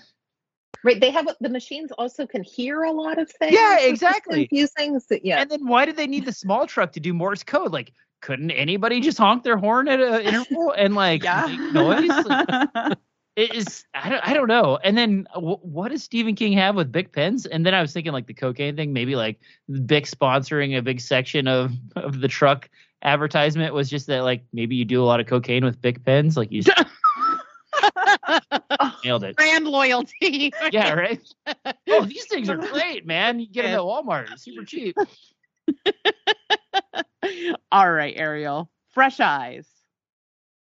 [0.83, 0.99] Right.
[0.99, 3.53] They have the machines also can hear a lot of things.
[3.53, 4.47] Yeah, exactly.
[4.47, 4.99] Confusing.
[4.99, 5.39] So, yeah.
[5.39, 7.71] and then why did they need the small truck to do Morse code?
[7.71, 12.09] Like, couldn't anybody just honk their horn at an interval and like make noise?
[12.09, 12.97] Like,
[13.35, 14.77] it is I don't I don't know.
[14.83, 17.45] And then w- what does Stephen King have with Bic pens?
[17.45, 19.39] And then I was thinking like the cocaine thing, maybe like
[19.85, 22.69] Bic sponsoring a big section of of the truck
[23.01, 26.37] advertisement was just that like maybe you do a lot of cocaine with Bic pens,
[26.37, 26.85] like you just
[29.03, 29.35] nailed it.
[29.35, 30.53] Brand loyalty.
[30.71, 31.19] Yeah, right.
[31.89, 33.39] Oh, these things are great, man.
[33.39, 34.93] You get them at Walmart, super cheap.
[37.71, 38.69] All right, Ariel.
[38.93, 39.67] Fresh eyes.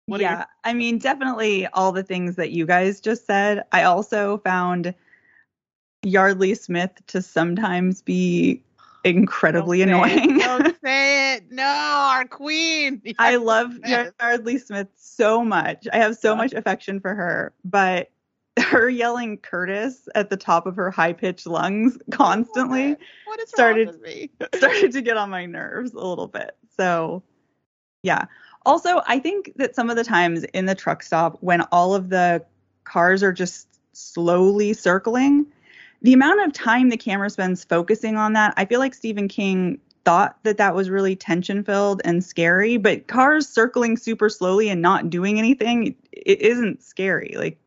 [0.08, 3.64] What yeah, I mean, definitely all the things that you guys just said.
[3.72, 4.94] I also found
[6.04, 8.62] Yeardley Smith to sometimes be
[9.04, 10.12] incredibly Don't it.
[10.18, 10.38] annoying.
[10.40, 11.52] Don't say it.
[11.52, 13.02] No, our queen.
[13.20, 13.72] I love.
[13.86, 15.88] Yeardley Smith so much.
[15.94, 16.38] I have so Yeah.
[16.38, 18.10] much affection for her, but
[18.60, 22.98] her yelling Curtis at the top of her high pitched lungs constantly
[23.46, 24.30] started- wrong with me?
[24.56, 26.58] started to get on my nerves a little bit.
[26.76, 27.24] So,
[28.04, 28.26] yeah.
[28.66, 32.10] Also, I think that some of the times in the truck stop, when all of
[32.10, 32.46] the
[32.84, 35.48] cars are just slowly circling,
[36.02, 39.80] the amount of time the camera spends focusing on that, I feel like Stephen King
[40.04, 44.82] thought that that was really tension filled and scary, but cars circling super slowly and
[44.82, 47.36] not doing anything, it isn't scary.
[47.38, 47.58] Like,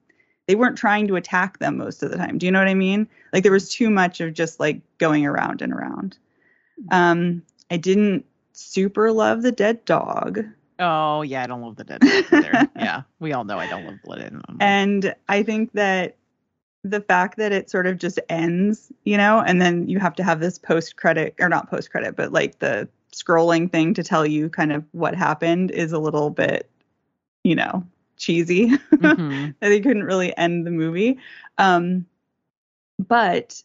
[0.46, 2.38] they weren't trying to attack them most of the time.
[2.38, 3.08] Do you know what I mean?
[3.32, 6.18] Like, there was too much of just like going around and around.
[6.90, 10.44] Um, I didn't super love the dead dog.
[10.84, 12.68] Oh yeah, I don't love the dead either.
[12.76, 14.42] yeah, we all know I don't love blood in.
[14.60, 16.16] And I think that
[16.82, 20.22] the fact that it sort of just ends, you know, and then you have to
[20.22, 24.26] have this post credit or not post credit, but like the scrolling thing to tell
[24.26, 26.68] you kind of what happened is a little bit,
[27.42, 27.84] you know,
[28.16, 28.70] cheesy.
[28.94, 29.54] Mhm.
[29.60, 31.18] that they couldn't really end the movie.
[31.58, 32.06] Um,
[33.08, 33.62] but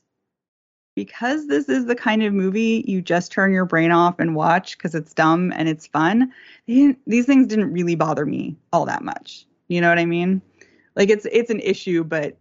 [0.99, 4.77] because this is the kind of movie you just turn your brain off and watch
[4.77, 6.29] because it's dumb and it's fun,
[6.67, 9.45] these things didn't really bother me all that much.
[9.69, 10.41] You know what I mean?
[10.97, 12.35] Like it's it's an issue, but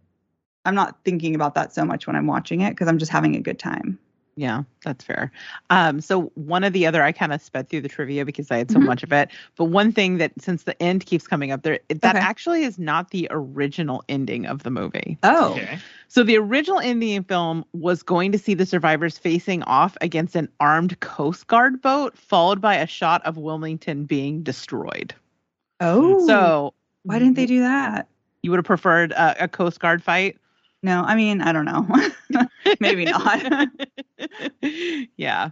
[0.65, 3.37] I'm not thinking about that so much when I'm watching it because I'm just having
[3.37, 3.97] a good time.
[4.39, 5.33] Yeah, that's fair.
[5.69, 8.57] Um, so one of the other, I kind of sped through the trivia because I
[8.57, 8.85] had so Mhm.
[8.85, 9.29] much of it.
[9.57, 12.23] But one thing that, since the end keeps coming up, there that Okay.
[12.25, 15.17] actually is not the original ending of the movie.
[15.23, 15.77] Oh, Okay.
[16.07, 20.47] So the original Indian film was going to see the survivors facing off against an
[20.61, 25.13] armed Coast Guard boat, followed by a shot of Wilmington being destroyed.
[25.81, 26.25] oh.
[26.25, 26.73] So
[27.03, 28.07] why didn't they do that?
[28.41, 30.37] You would have preferred a, a Coast Guard fight?
[30.81, 31.85] No, I mean I don't know.
[32.79, 33.69] Maybe not.
[35.17, 35.51] yeah.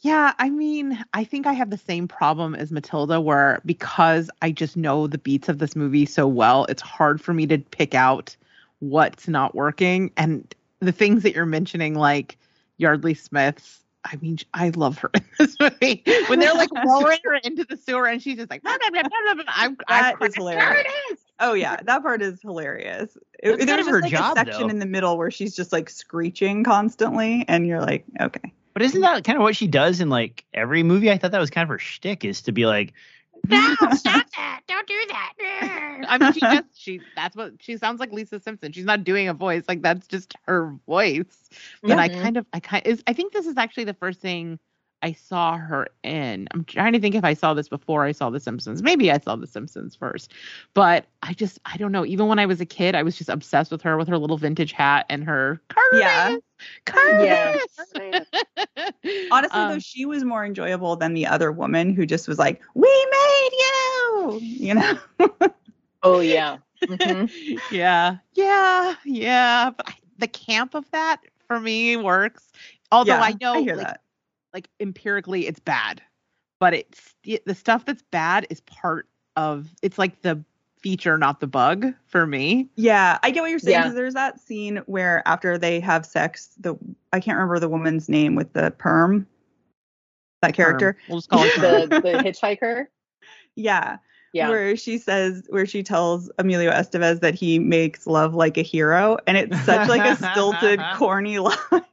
[0.00, 4.50] Yeah, I mean, I think I have the same problem as Matilda where because I
[4.50, 7.94] just know the beats of this movie so well, it's hard for me to pick
[7.94, 8.36] out
[8.80, 12.36] what's not working and the things that you're mentioning like
[12.76, 16.02] Yeardley Smith's I mean, I love her in this movie.
[16.26, 19.02] When they're like lowering her into the sewer and she's just like, blah, blah, blah,
[19.02, 21.23] blah, blah, I'm, I'm That is hilarious.
[21.40, 23.16] Oh yeah, that part is hilarious.
[23.42, 24.70] It, That's there kind of her just like job, a section though.
[24.70, 28.52] in the middle where she's just like screeching constantly, and you're like, okay.
[28.72, 31.10] But isn't that kind of what she does in like every movie?
[31.10, 32.92] I thought that was kind of her shtick is to be like,
[33.48, 33.58] No,
[33.90, 34.62] stop that.
[34.66, 35.32] Don't do that.
[36.08, 38.72] I mean, she just, she, that's what, she sounds like Lisa Simpson.
[38.72, 39.64] She's not doing a voice.
[39.68, 41.48] Like, that's just her voice.
[41.86, 42.20] But I Mhm.
[42.22, 44.58] kind of, I kind is, I think this is actually the first thing
[45.04, 46.48] I saw her in.
[46.52, 48.82] I'm trying to think if I saw this before I saw The Simpsons.
[48.82, 50.32] Maybe I saw The Simpsons first.
[50.72, 52.06] But I just, I don't know.
[52.06, 54.38] Even when I was a kid, I was just obsessed with her with her little
[54.38, 56.00] vintage hat and her Curtis.
[56.00, 56.36] Yeah.
[56.86, 57.60] Curtis.
[59.30, 62.62] Honestly, Um, though, she was more enjoyable than the other woman who just was like,
[62.72, 64.98] "We made you," you know.
[66.02, 66.58] Oh yeah.
[66.82, 67.60] Mhm.
[67.70, 69.70] yeah, yeah, yeah.
[69.70, 72.52] But I, the camp of that for me works.
[72.92, 74.00] Although yeah, I know, I hear like, that.
[74.54, 76.00] Like empirically, it's bad,
[76.60, 79.68] but it's the the stuff that's bad is part of.
[79.82, 80.42] It's like the
[80.80, 82.68] feature, not the bug for me.
[82.76, 83.72] Yeah, I get what you're saying.
[83.72, 83.82] Yeah.
[83.84, 86.76] 'cause there's that scene where after they have sex, the
[87.12, 89.26] I can't remember the woman's name with the perm.
[90.42, 90.96] That character.
[91.08, 91.54] We'll just call it.
[91.90, 92.86] the the hitchhiker.
[93.56, 93.98] Yeah.
[94.32, 94.48] Yeah.
[94.48, 99.16] where she says where she tells Emilio Estevez that he makes love like a hero,
[99.28, 101.83] and it's such like a stilted, corny line.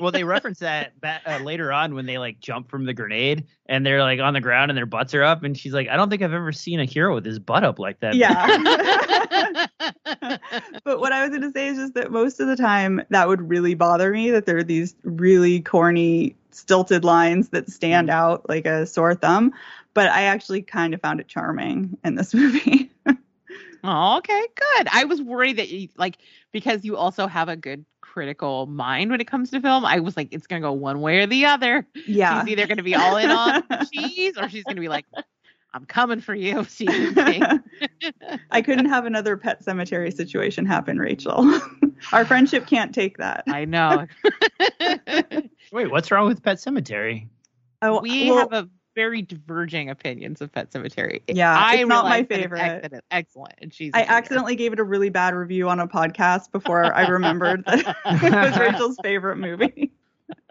[0.00, 3.46] Well, they reference that ba- uh, later on when they like jump from the grenade
[3.66, 5.96] and they're like on the ground and their butts are up, and she's like, "I
[5.96, 8.46] don't think I've ever seen a hero with his butt up like that." yeah.
[10.84, 13.28] but what I was going to say is just that most of the time that
[13.28, 18.48] would really bother me that there are these really corny, stilted lines that stand out
[18.48, 19.52] like a sore thumb.
[19.94, 22.90] But I actually kind of found it charming in this movie.
[23.84, 24.88] Oh, okay, good.
[24.90, 26.18] I was worried that you like
[26.52, 29.84] because you also have a good critical mind when it comes to film.
[29.84, 31.86] I was like, it's gonna go one way or the other.
[32.06, 32.42] yeah.
[32.42, 33.62] She's either gonna be all in on
[33.92, 35.06] cheese or she's gonna be like,
[35.72, 37.62] I'm coming for you, Stephen
[38.50, 41.60] I couldn't have another Pet Sematary situation happen, Rachel.
[42.12, 43.44] Our friendship can't take that.
[43.46, 44.06] I know.
[45.72, 47.28] Wait, what's wrong with Pet Sematary?
[47.82, 48.68] Oh, we well, have a
[48.98, 51.22] very diverging opinions of Pet Sematary.
[51.28, 53.04] Yeah, I it's not my that it's favorite.
[53.12, 53.92] excellent, and she's.
[53.94, 57.96] I accidentally gave it a really bad review on a podcast before I remembered that
[58.06, 59.92] it was Rachel's favorite movie.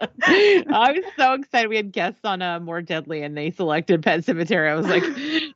[0.00, 1.68] I was so excited.
[1.68, 4.70] We had guests on uh, More Deadly, and they selected Pet Sematary.
[4.70, 5.02] I was like,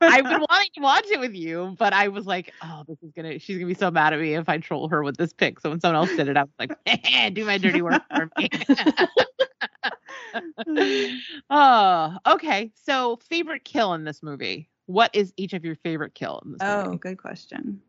[0.01, 3.11] I've been wanting to watch it with you, but I was like, oh, this is
[3.15, 3.39] gonna.
[3.39, 5.59] She's gonna be so mad at me if I troll her with this pick.
[5.61, 8.49] So when someone else did it, I was like, do my dirty work for me.
[11.49, 12.71] oh, okay.
[12.75, 14.69] So favorite kill in this movie.
[14.85, 16.97] What is each of your favorite kill in this Oh, movie?
[16.97, 17.81] good question.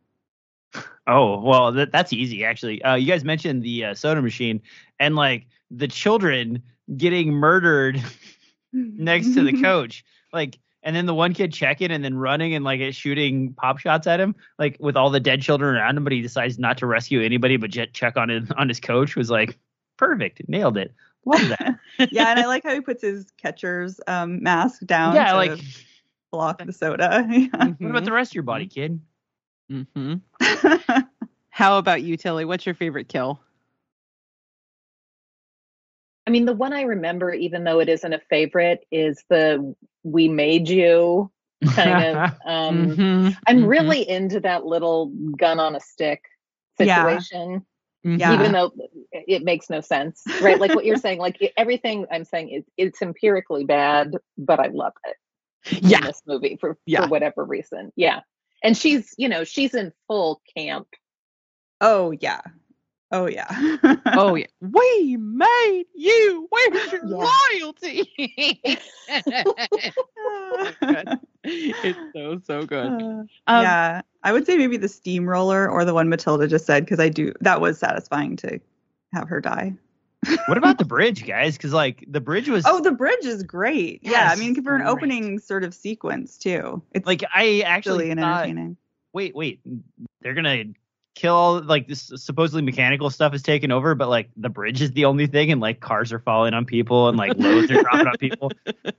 [1.06, 2.82] Oh, well, that, that's easy actually.
[2.82, 4.60] Uh, you guys mentioned the uh, soda machine
[4.98, 6.62] and like the children
[6.96, 8.02] getting murdered
[8.72, 12.64] next to the coach, like, and then the one kid checking and then running and
[12.64, 16.04] like it shooting pop shots at him, like with all the dead children around him,
[16.04, 19.16] but he decides not to rescue anybody but jet check on his on his coach
[19.16, 19.56] was like
[19.96, 20.94] perfect, nailed it,
[21.26, 21.78] love that.
[22.10, 25.64] yeah, and I like how he puts his catcher's um, mask down yeah, to like
[26.30, 27.26] block the soda.
[27.30, 27.74] Yeah.
[27.80, 29.00] what about the rest of your body, kid?
[29.70, 30.14] Mm hmm
[31.50, 32.44] How about you, Tilly?
[32.44, 33.40] What's your favorite kill?
[36.26, 40.28] I mean, the one I remember, even though it isn't a favorite, is the "We
[40.28, 41.30] made you"
[41.70, 42.22] kind of.
[42.46, 46.22] Um, Mhm, I'm mhm, really into that little gun on a stick
[46.78, 47.64] situation.
[48.04, 48.34] Yeah.
[48.34, 48.72] even though
[49.12, 50.60] it makes no sense, right?
[50.60, 54.66] Like what you're saying, like it- everything I'm saying is it's empirically bad, but I
[54.68, 56.00] love it in Yeah.
[56.00, 57.02] this movie for Yeah.
[57.04, 57.92] for whatever reason.
[57.96, 58.20] Yeah,
[58.62, 60.86] and she's you know she's in full camp.
[61.80, 62.40] oh yeah.
[63.14, 63.46] Oh yeah.
[64.08, 64.46] Oh yeah.
[64.60, 66.48] We made you.
[66.50, 67.30] Where's your Yeah.
[67.52, 68.10] loyalty?
[70.80, 71.18] good.
[71.46, 72.86] It's so so good.
[72.86, 76.84] Uh, Um, yeah, I would say maybe the steamroller or the one Matilda just said
[76.84, 78.58] because I do that was satisfying to
[79.12, 79.74] have her die.
[80.46, 81.56] what about the bridge, guys?
[81.58, 84.00] Because like the bridge was Oh, the bridge is great.
[84.02, 84.90] yeah, I mean for an great.
[84.90, 86.82] opening sort of sequence too.
[86.92, 88.76] It's like I actually silly and thought, entertaining.
[89.12, 89.60] wait, wait,
[90.22, 90.64] they're gonna
[91.14, 94.92] kill all like this supposedly mechanical stuff is taken over, but like the bridge is
[94.92, 98.06] the only thing, and like cars are falling on people and like loads are dropping
[98.06, 98.52] on people,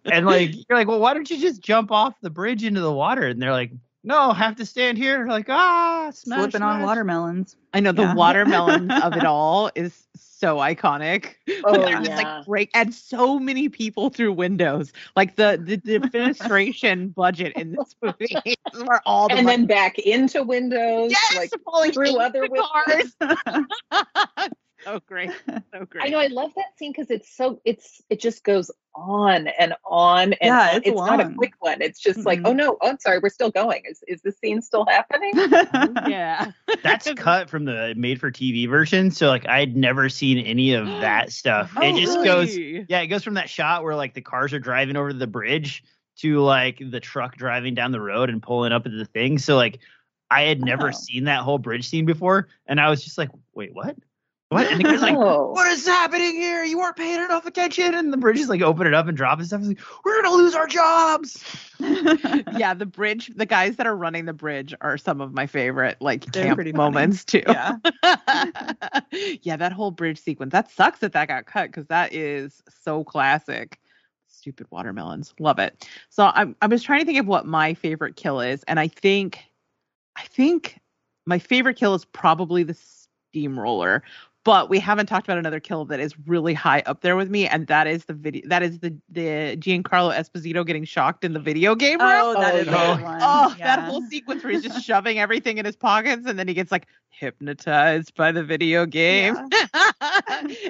[0.05, 2.91] and like you're like, well, why don't you just jump off the bridge into the
[2.91, 3.28] water?
[3.28, 3.72] And they're like,
[4.06, 5.26] no, have to stand here.
[5.28, 7.56] Like ah, smash, Slipping on watermelons.
[7.74, 8.14] I know the Yeah.
[8.14, 11.36] watermelon of it all is so iconic.
[11.64, 12.16] Oh, they're just yeah.
[12.18, 14.93] like break and so many people through windows.
[15.16, 18.38] Like the the, the administration budget in this movie
[18.74, 22.47] is where all the and money- then back into windows, yes, like falling through other
[22.47, 23.14] the
[23.91, 24.06] cars.
[24.84, 25.32] so great,
[25.74, 26.06] so great.
[26.06, 29.74] I know I love that scene because it's so it's it just goes on and
[29.86, 30.76] on and Yeah, on.
[30.78, 31.82] it's it's, not a quick one.
[31.82, 32.48] It's just like, Mhm.
[32.48, 33.84] oh no, oh, I'm sorry, we're still going.
[33.89, 35.34] Is is the scene still happening?
[36.10, 36.52] yeah,
[36.84, 40.86] That's cut from the made for TV version, so like I'd never seen any of
[41.02, 41.74] that stuff.
[41.78, 42.56] Oh, it just goes?
[42.58, 45.84] Yeah, it goes from that shot where like the cars are driving over the bridge
[46.18, 49.38] to like the truck driving down the road and pulling up at the thing.
[49.38, 49.80] So like
[50.32, 50.91] I had never Oh.
[50.91, 53.96] seen that whole bridge scene before, and I was just like, wait, what?
[54.50, 54.68] What?
[54.72, 56.64] And the guy's like, what is happening here?
[56.64, 57.96] You weren't paying enough attention.
[57.96, 59.62] And the bridge is like open it up and dropping stuff.
[59.62, 61.43] It's like, we're gonna lose our jobs.
[61.80, 65.98] yeah, the bridge, the guys that are running the bridge are some of my favorite
[66.00, 66.84] like They're camp pretty funny.
[66.84, 67.41] moments too.
[67.48, 67.78] yeah.
[69.41, 70.52] yeah, that whole bridge sequence.
[70.52, 73.80] That sucks that that got cut because that is so classic.
[74.28, 75.34] Stupid watermelons.
[75.39, 75.88] Love it.
[76.10, 78.89] So I'm I was trying to think of what my favorite kill is, and I
[78.89, 79.39] think
[80.16, 80.80] I think
[81.26, 82.78] my favorite kill is probably the
[83.32, 84.04] steamroller.
[84.46, 87.48] But we haven't talked about another kill that is really high up there with me,
[87.48, 88.43] and that is the video.
[88.48, 92.08] That is the the Giancarlo Esposito getting shocked in the video game room.
[92.10, 92.96] Oh, that Oh, is a yeah.
[92.96, 93.20] good one.
[93.22, 93.76] Oh, yeah.
[93.76, 96.72] that whole sequence where he's just shoving everything in his pockets and then he gets
[96.72, 99.36] like hypnotized by the video game.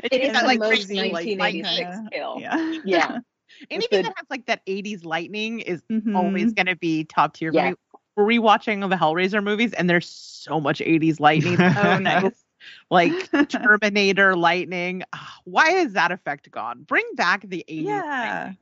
[0.03, 2.09] It is that, like, most crazy, like, 1986 lightning.
[2.11, 2.37] kill.
[2.39, 2.79] Yeah.
[2.85, 3.17] Yeah.
[3.69, 6.15] Anything the- that has like that 80s lightning is Mhm.
[6.15, 7.69] always going to be top tier for Yeah.
[7.71, 7.75] me.
[8.15, 11.59] we're rewatching the Hellraiser movies, and there's so much 80s lightning.
[11.61, 12.44] Oh, nice.
[12.89, 13.11] Like
[13.49, 15.03] Terminator lightning.
[15.13, 16.83] Ah, Why is that effect gone?
[16.83, 17.83] Bring back the 80s.
[17.83, 18.01] Yeah.
[18.43, 18.57] lightning.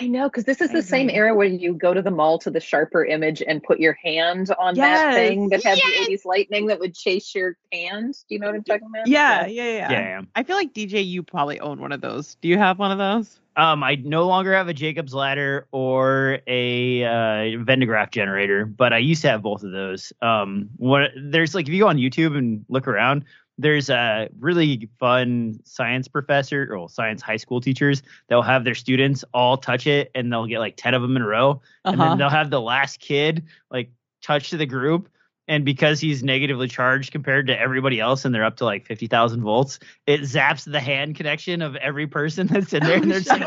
[0.00, 2.50] I know, because this is the same era where you go to the mall to
[2.50, 6.06] the sharper image and put your hand on that thing that had Yes.
[6.06, 8.12] the 80s lightning that would chase your hand.
[8.28, 9.06] Do you know what I'm talking about?
[9.08, 9.90] Yeah, yeah, yeah.
[9.90, 10.20] Yeah.
[10.36, 12.36] I feel like DJ, you probably own one of those.
[12.36, 13.40] Do you have one of those?
[13.58, 18.64] Um, I no longer have a Jacob's ladder or a uh, Van de Graaff generator,
[18.64, 20.12] but I used to have both of those.
[20.22, 23.24] Um, what there's like if you go on YouTube and look around,
[23.58, 28.76] there's a really fun science professor or science high school teachers that will have their
[28.76, 32.00] students all touch it, and they'll get like ten of them in a row, and
[32.00, 32.10] Uh-huh.
[32.10, 33.90] then they'll have the last kid like
[34.22, 35.08] touch to the group.
[35.48, 39.06] And because he's negatively charged compared to everybody else, and they're up to like fifty
[39.06, 43.20] thousand volts, it zaps the hand connection of every person that's in there, and they're
[43.20, 43.40] just like,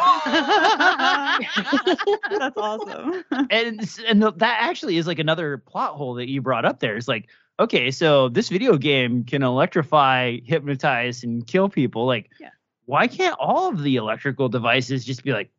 [2.30, 3.24] That's awesome.
[3.52, 6.98] and and that actually is like another plot hole that you brought up there.
[6.98, 7.30] It's like,
[7.60, 12.08] okay, so this video game can electrify, hypnotize, and kill people.
[12.08, 12.50] Like, Yeah.
[12.86, 15.52] why can't all of the electrical devices just be like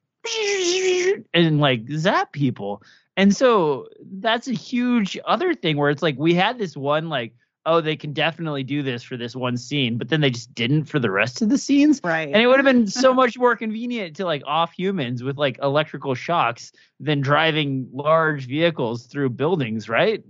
[1.34, 2.82] and like zap people?
[3.22, 7.34] And so that's a huge other thing where it's like we had this one like,
[7.64, 10.86] oh, they can definitely do this for this one scene, but then they just didn't
[10.86, 12.00] for the rest of the scenes.
[12.02, 12.28] right.
[12.28, 15.58] And it would have been so much more convenient to like off humans with like
[15.62, 20.24] electrical shocks than driving large vehicles through buildings, right?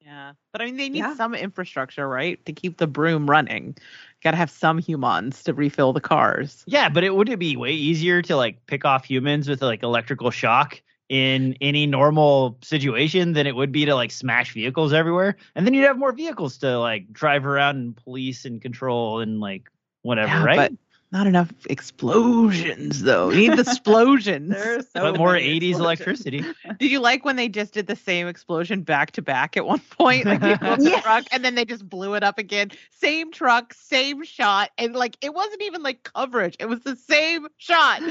[0.00, 0.32] Yeah.
[0.52, 1.14] But I mean, they need Yeah.
[1.16, 2.42] some infrastructure, right?
[2.46, 3.76] To keep the broom running.
[4.22, 6.64] Got to have some humans to refill the cars.
[6.66, 9.82] Yeah, but it would it be way easier to like pick off humans with like
[9.82, 15.36] electrical shock in any normal situation than it would be to like smash vehicles everywhere.
[15.54, 19.40] And then you'd have more vehicles to like drive around and police and control and
[19.40, 19.70] like
[20.02, 20.56] whatever, Yeah, right?
[20.56, 20.72] But
[21.10, 23.30] not enough explosions, though.
[23.30, 24.54] You need the explosions.
[24.94, 25.80] So But more 80s explosions.
[25.80, 26.44] electricity.
[26.78, 29.80] Did you like when they just did the same explosion back to back at one
[29.90, 30.26] point?
[30.26, 31.00] Like they built the Yeah.
[31.00, 32.70] truck and then they just blew it up again.
[32.90, 36.56] Same truck, same shot, and like it wasn't even like coverage.
[36.58, 38.02] It was the same shot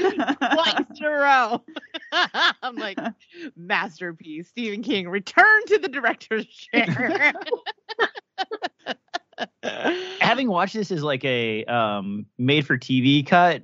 [0.50, 1.64] twice in a row.
[2.62, 2.98] I'm like,
[3.56, 4.48] masterpiece.
[4.48, 7.32] Stephen King, return to the director's chair.
[10.20, 13.62] having watched this as like a um made for TV cut,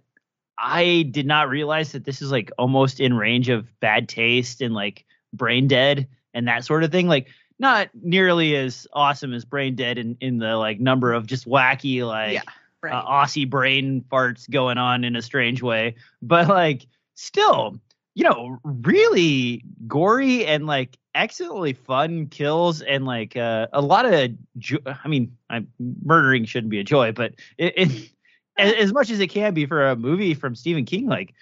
[0.59, 4.75] I did not realize that this is like almost in range of bad taste and
[4.75, 5.05] like
[5.37, 7.09] Braindead and that sort of thing.
[7.09, 7.29] Like
[7.59, 12.35] not nearly as awesome as Braindead in, in the like number of just wacky like
[12.35, 12.43] Yeah,
[12.83, 12.93] right.
[12.93, 17.79] uh, Aussie brain farts going on in a strange way, but like still,
[18.15, 24.31] you know, really gory and like excellently fun kills and like uh, a lot of.
[24.59, 25.69] Jo- I mean, I'm,
[26.05, 28.11] murdering shouldn't be a joy, but it, it
[28.59, 31.35] as, as much as it can be for a movie from Stephen King, like.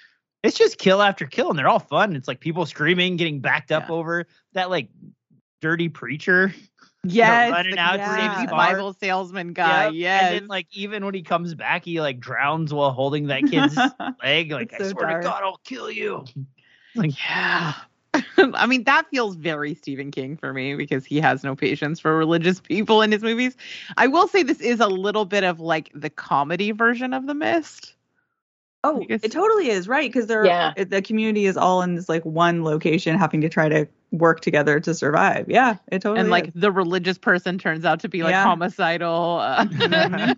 [0.44, 2.16] It's just kill after kill, and they're all fun.
[2.16, 3.94] It's like people screaming, getting backed up Yeah.
[3.94, 4.88] over that like
[5.60, 6.52] dirty preacher.
[7.04, 8.56] yes, running the out to save his creepy car.
[8.72, 9.84] Bible salesman guy.
[9.84, 9.92] Yep.
[9.94, 10.22] Yes.
[10.24, 13.76] And then like even when he comes back, he like drowns while holding that kid's
[14.20, 14.50] leg.
[14.50, 15.22] Like It's I so swear dark.
[15.22, 16.24] to God, I'll kill you.
[16.94, 17.74] Like Yeah.
[18.36, 22.16] I mean, that feels very Stephen King for me because he has no patience for
[22.16, 23.56] religious people in his movies.
[23.96, 27.34] I will say this is a little bit of like the comedy version of The
[27.34, 27.94] Mist.
[28.84, 30.74] Oh, it totally is right because they're Yeah.
[30.76, 34.80] the community is all in this like one location, having to try to work together
[34.80, 35.48] to survive.
[35.48, 36.52] Yeah, it totally and like is.
[36.54, 38.42] the religious person turns out to be like Yeah.
[38.42, 39.38] homicidal.
[39.40, 40.36] Uh, Mhm.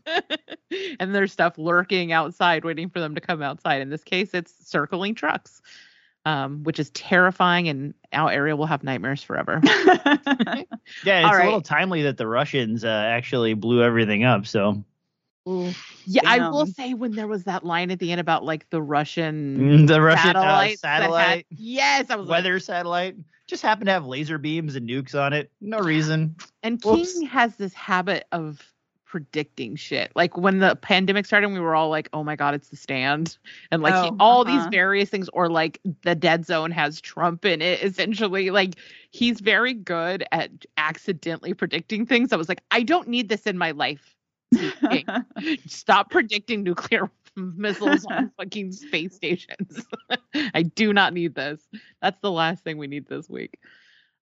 [1.00, 3.80] and there's stuff lurking outside waiting for them to come outside.
[3.80, 5.62] In this case, it's circling trucks.
[6.26, 9.60] Um, which is terrifying, and our area will have nightmares forever.
[9.64, 10.66] yeah, it's
[11.04, 14.46] All a little timely that the Russians uh, actually blew everything up.
[14.46, 14.82] So
[16.06, 18.80] Yeah, I will say when there was that line at the end about like the
[18.80, 23.16] Russian the Russian uh, satellites that had- satellite yes, I was like, weather satellite
[23.46, 25.50] just happened to have laser beams and nukes on it.
[25.60, 26.36] No reason.
[26.62, 27.18] and Whoops.
[27.18, 28.62] King has this habit of
[29.14, 30.10] predicting shit.
[30.16, 33.38] Like when the pandemic started, we were all like, "Oh my god, it's the stand,"
[33.70, 34.70] and like he- Oh, all these uh-huh.
[34.72, 37.80] various things, or like the dead zone has Trump in it.
[37.80, 38.74] Essentially, like
[39.12, 42.32] he's very good at accidentally predicting things.
[42.32, 44.16] I was like, I don't need this in my life.
[45.68, 49.86] Stop predicting nuclear missiles on fucking space stations.
[50.34, 51.62] I do not need this.
[52.02, 53.60] That's the last thing we need this week.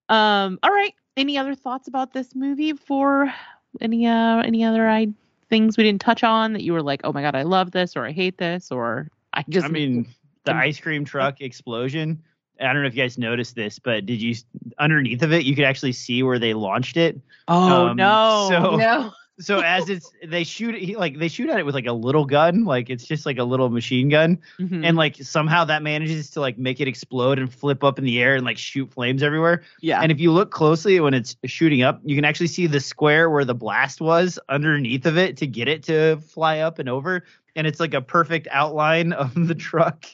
[0.07, 0.93] Um, all right.
[1.17, 3.33] Any other thoughts about this movie for
[3.81, 5.07] any uh any other I
[5.49, 7.95] things we didn't touch on that you were like, oh my god, I love this
[7.95, 10.07] or I hate this or I just I mean,
[10.45, 12.21] the ice cream truck explosion.
[12.59, 14.35] I don't know if you guys noticed this, but did you
[14.79, 17.19] underneath of it you could actually see where they launched it?
[17.47, 18.47] oh um, no.
[18.49, 19.11] so- No.
[19.39, 22.25] So as it's they shoot he, like they shoot at it with like a little
[22.25, 24.85] gun, like it's just like a little machine gun, Mhm.
[24.85, 28.21] and like somehow that manages to like make it explode and flip up in the
[28.21, 29.63] air and like shoot flames everywhere.
[29.81, 30.01] yeah.
[30.01, 33.29] And if you look closely when it's shooting up, you can actually see the square
[33.29, 37.23] where the blast was underneath of it to get it to fly up and over.
[37.55, 40.05] And it's like a perfect outline of the truck.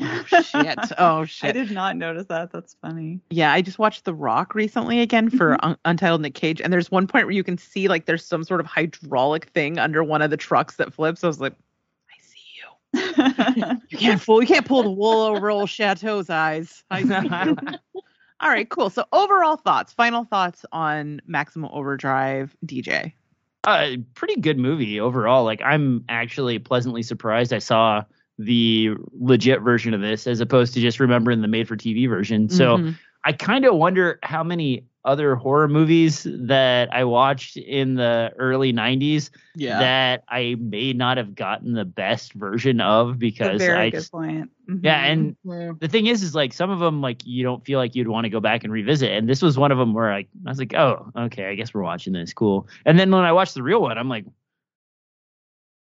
[0.00, 0.78] Oh shit.
[0.98, 1.50] Oh shit!
[1.50, 2.50] I did not notice that.
[2.52, 3.20] That's funny.
[3.30, 5.66] Yeah, I just watched The Rock recently again for Mm-hmm.
[5.70, 8.44] Un- Untitled Nick Cage, and there's one point where you can see like there's some
[8.44, 11.22] sort of hydraulic thing under one of the trucks that flips.
[11.22, 11.54] I was like,
[12.10, 13.76] I see you.
[13.90, 14.40] You can't fool.
[14.42, 16.82] You can't pull the wool over old Chateau's eyes.
[16.90, 17.02] I.
[18.40, 18.90] All right, cool.
[18.90, 23.12] So overall thoughts, final thoughts on Maximum Overdrive, DJ.
[23.62, 25.44] Uh, pretty good movie overall.
[25.44, 28.02] Like I'm actually pleasantly surprised I saw
[28.38, 32.48] the legit version of this as opposed to just remembering the made for TV version.
[32.48, 32.94] So Mhm.
[33.24, 38.72] I kind of wonder how many other horror movies that I watched in the early
[38.72, 43.58] 90s yeah, that I may not have gotten the best version of That's a because
[43.60, 44.50] very I good just, point.
[44.82, 45.36] yeah, Mhm.
[45.44, 48.08] and the thing is, is like some of them, like you don't feel like you'd
[48.08, 49.10] want to go back and revisit.
[49.10, 51.72] And this was one of them where I, I was like, oh, okay, I guess
[51.74, 52.32] we're watching this.
[52.32, 52.66] Cool.
[52.86, 54.24] And then when I watched the real one, I'm like,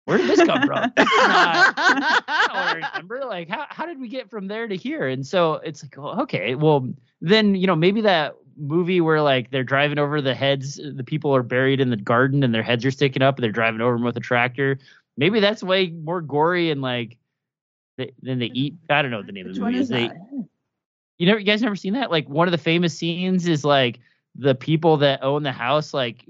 [0.07, 0.93] where did this come from?
[0.97, 3.25] This is not- I don't remember.
[3.27, 5.09] Like, how, how did we get from there to here?
[5.09, 6.89] And so it's like, well, okay, well,
[7.21, 11.35] then, you know, maybe that movie where like they're driving over the heads, the people
[11.37, 13.95] are buried in the garden and their heads are sticking up and they're driving over
[13.97, 14.79] them with a tractor.
[15.17, 17.17] Maybe that's way more gory and like,
[17.99, 18.75] they, then they eat.
[18.91, 20.11] I don't know what the name of the movie is They,
[21.19, 22.11] you never, you guys never seen that?
[22.11, 23.99] Like one of the famous scenes is like
[24.39, 26.25] the people that own the house like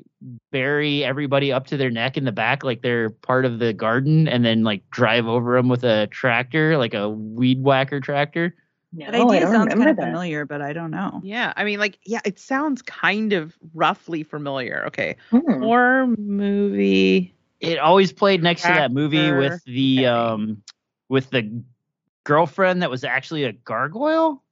[0.53, 4.29] bury everybody up to their neck in the back, like they're part of the garden,
[4.29, 8.55] and then like drive over them with a tractor, like a weed whacker tractor.
[8.93, 10.05] No, That I idea don't sounds kind of that.
[10.07, 11.21] familiar, but I don't know.
[11.25, 11.53] yeah.
[11.57, 14.85] I mean, like, yeah, it sounds kind of roughly familiar.
[14.87, 15.61] Okay, Hmm.
[15.61, 17.35] horror movie.
[17.61, 20.07] It always played next to that movie with the Okay.
[20.07, 20.63] um
[21.09, 21.63] with the
[22.25, 24.43] girlfriend that was actually a gargoyle,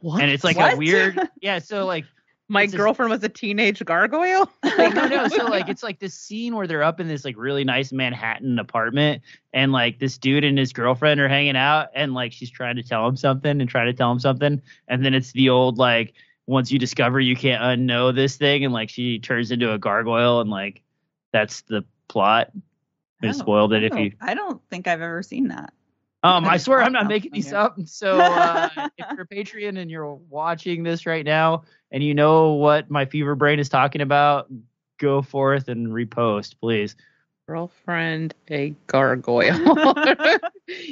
[0.00, 0.22] What?
[0.22, 0.74] and it's like What?
[0.74, 1.58] a weird yeah.
[1.58, 2.04] So like
[2.48, 4.50] My it's just- girlfriend was a teenage gargoyle.
[4.64, 5.28] like, no, no.
[5.28, 8.58] So like it's like this scene where they're up in this like really nice Manhattan
[8.58, 9.22] apartment,
[9.52, 12.82] and like this dude and his girlfriend are hanging out, and like she's trying to
[12.82, 16.14] tell him something and trying to tell him something, and then it's the old like
[16.46, 20.40] once you discover you can't unknow this thing, and like she turns into a gargoyle,
[20.40, 20.82] and like
[21.32, 22.50] that's the plot.
[23.22, 24.12] I Oh, spoiled it if oh, you.
[24.20, 25.72] I don't think I've ever seen that.
[26.22, 27.76] Um, I swear I'm not making these up.
[27.86, 28.68] So uh,
[28.98, 33.04] if you're a Patreon and you're watching this right now, and you know what my
[33.06, 34.48] fever brain is talking about,
[34.98, 36.94] go forth and repost, please.
[37.48, 39.56] girlfriend a gargoyle.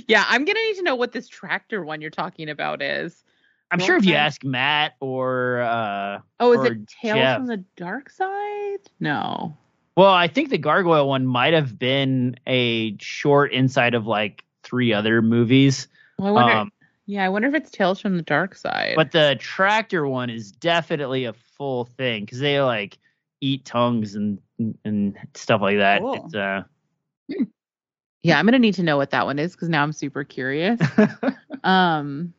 [0.07, 3.23] yeah, I'm gonna need to know what this tractor one you're talking about is.
[3.71, 7.37] I'm sure if you ask Matt or uh, Oh, is Or it Tales Jeff.
[7.37, 8.79] from the Dark Side?
[8.99, 9.55] No.
[9.95, 14.93] well, I think the gargoyle one might have been a short inside of like three
[14.93, 15.89] other movies.
[16.19, 16.53] Well, I wonder.
[16.55, 16.73] Um,
[17.07, 18.93] yeah, I wonder if it's Tales from the Dark Side.
[18.95, 22.99] but the tractor one is definitely a full thing because they like
[23.41, 24.39] eat tongues and
[24.85, 26.01] and stuff like that.
[26.01, 26.25] Cool.
[26.25, 26.63] It's, uh,
[28.23, 30.81] yeah, I'm gonna need to know what that one is because now I'm super curious.
[31.65, 32.35] um.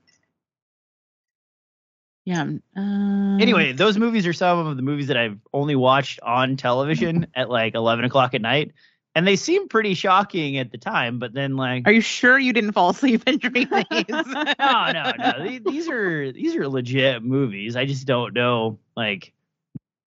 [2.26, 2.42] Yeah.
[2.76, 7.26] Um, anyway, those movies are some of the movies that I've only watched on television
[7.34, 8.74] at like 11 o'clock at night.
[9.20, 12.54] And they seem pretty shocking at the time, but then like, Are you sure you
[12.54, 14.06] didn't fall asleep and dream these?
[14.08, 15.44] no, no, no.
[15.46, 17.76] These- These are these are legit movies.
[17.76, 19.34] I just don't know like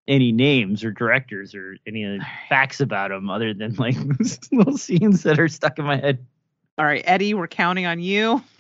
[0.09, 3.97] any names or directors or any of the facts about them other than like
[4.51, 6.25] little scenes that are stuck in my head.
[6.79, 8.43] All right, Eddie, we're counting on you.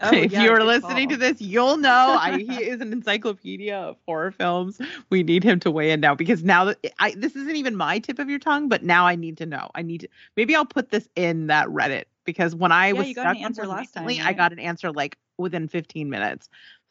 [0.00, 1.10] Oh, if Oh, yeah, you're listening call.
[1.10, 4.80] to this, you'll know I, he is an encyclopedia of horror films.
[5.10, 7.98] We need him to weigh in now because now that I this isn't even my
[7.98, 9.70] tip of your tongue, but now I need to know.
[9.74, 13.08] I need to maybe I'll put this in that Reddit because when I Yeah, was
[13.08, 16.48] an stuck one last time, recently, I got an answer like within 15 minutes.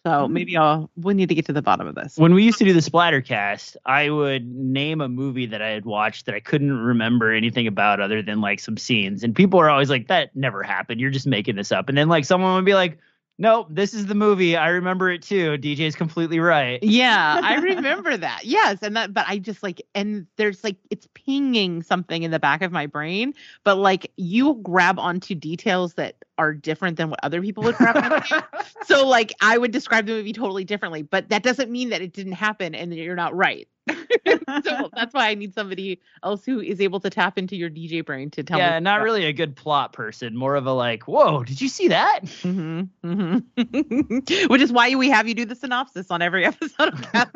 [0.09, 0.31] So Mm.
[0.31, 2.17] maybe I'll we need to get to the bottom of this.
[2.17, 5.85] When we used to do the Splattercast, I would name a movie that I had
[5.85, 9.23] watched that I couldn't remember anything about other than like some scenes.
[9.23, 10.99] And people are always like, that never happened.
[10.99, 11.89] You're just making this up.
[11.89, 12.97] And then like someone would be like,
[13.39, 14.55] nope, this is the movie.
[14.55, 15.57] I remember it too.
[15.57, 16.77] DJ's completely right.
[16.83, 18.45] Yeah, I remember that.
[18.45, 22.39] Yes, and that but I just like and there's like it's pinging something in the
[22.39, 23.33] back of my brain,
[23.63, 27.97] but like you grab onto details that are different than what other people would grab
[27.97, 28.35] onto.
[28.85, 32.13] so like I would describe the movie totally differently, but that doesn't mean that it
[32.13, 33.67] didn't happen and that you're not right.
[34.63, 38.05] so that's why I need somebody else who is able to tap into your DJ
[38.05, 38.63] brain to tell me.
[38.63, 40.35] yeah, not really a good plot person.
[40.35, 42.19] More of a like, whoa, did you see that?
[42.41, 43.37] hmm hmm
[44.47, 47.35] Which is why we have you do the synopsis on every episode of Cast.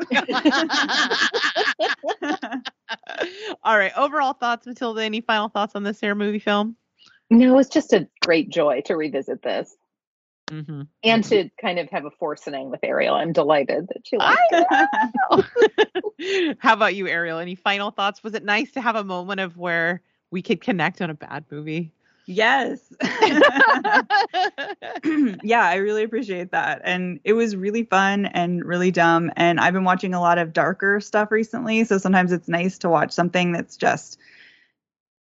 [3.64, 3.91] All right.
[3.95, 5.04] Overall thoughts, Matilda.
[5.04, 6.76] Any final thoughts on this here movie film?
[7.30, 9.76] No, it's just a great joy to revisit this
[10.50, 10.82] Mm-hmm.
[11.04, 13.16] and to kind of have a forcing with Ariel.
[13.16, 16.58] I'm delighted that she liked it.
[16.60, 17.39] How about you, Ariel?
[17.39, 18.24] Any final thoughts?
[18.24, 21.46] Was it nice to have a moment of where we could connect on a bad
[21.50, 21.91] movie?
[22.26, 22.94] yes.
[25.44, 26.82] yeah, I really appreciate that.
[26.84, 29.32] And it was really fun and really dumb.
[29.36, 31.84] And I've been watching a lot of darker stuff recently.
[31.84, 34.18] So sometimes it's nice to watch something that's just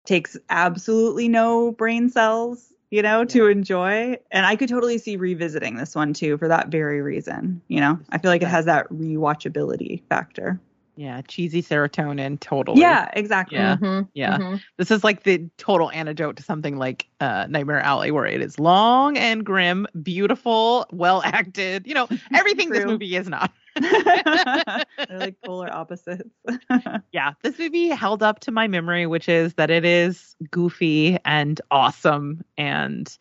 [0.06, 4.18] takes absolutely no brain cells, you know, to enjoy.
[4.32, 7.62] And I could totally see revisiting this one too for that very reason.
[7.70, 10.60] You know, I feel like it has that rewatchability factor.
[10.98, 12.82] yeah, cheesy serotonin, totally.
[12.82, 13.58] Yeah, exactly.
[13.58, 13.78] Yeah.
[13.78, 14.38] Mhm, Yeah.
[14.38, 14.62] mhm.
[14.78, 18.60] This is like the total antidote to something like uh, Nightmare Alley, where it is
[18.60, 21.88] long and grim, beautiful, well acted.
[21.88, 23.52] You know, everything this movie is not.
[25.08, 26.30] They're like polar opposites.
[27.12, 31.60] yeah, this movie held up to my memory, which is that it is goofy and
[31.72, 33.18] awesome and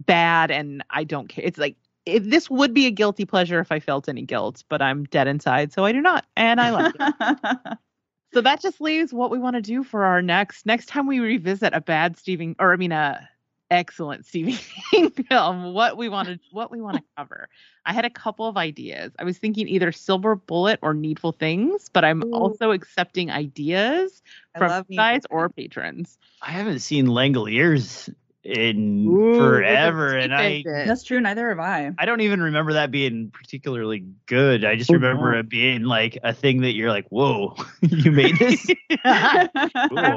[0.00, 1.44] bad, and I don't care.
[1.44, 1.76] It's like
[2.06, 5.28] if this would be a guilty pleasure if I felt any guilt, but I'm dead
[5.28, 7.78] inside, so I do not, and I like it.
[8.32, 11.18] So that just leaves what we want to do for our next next time we
[11.18, 13.28] revisit a bad Stephen or I mean a
[13.70, 14.54] excellent Stephen
[14.90, 15.72] King film.
[15.72, 17.48] What we want to what we want to cover.
[17.86, 19.12] I had a couple of ideas.
[19.18, 22.32] I was thinking either Silver Bullet or Needful Things, but I'm Ooh.
[22.32, 24.22] also accepting ideas
[24.54, 26.18] I from you guys or patrons.
[26.42, 28.12] I haven't seen Langoliers
[28.42, 31.20] in Ooh, forever, and i that's true.
[31.20, 31.92] Neither have I.
[31.98, 34.64] I don't even remember that being particularly good.
[34.64, 35.38] I just Oh, remember no.
[35.40, 38.70] it being like a thing that you're like, whoa, you made this.
[39.04, 39.50] Have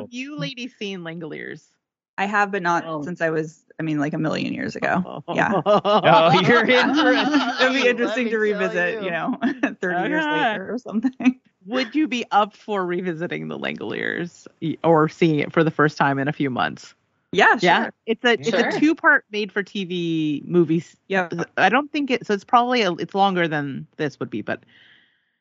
[0.09, 1.72] you ladies seen Langoliers?
[2.18, 3.03] I have, but not Oh.
[3.03, 5.24] since I was, I mean, like a million years ago.
[5.34, 5.61] Yeah.
[5.66, 7.11] Oh, you're in for
[7.64, 9.05] It'd be interesting to revisit, you.
[9.05, 9.38] you know,
[9.82, 10.32] 30 years ah.
[10.51, 11.39] later or something.
[11.66, 14.45] Would you be up for revisiting the Langoliers
[14.84, 16.93] or seeing it for the first time in a few months?
[17.32, 17.59] Yeah, sure.
[17.61, 18.68] Yeah, it's a it's Sure.
[18.70, 20.84] a two part made for TV movie.
[21.07, 21.30] Yeah.
[21.57, 22.28] I don't think it.
[22.28, 24.61] So it's probably a, it's longer than this would be, but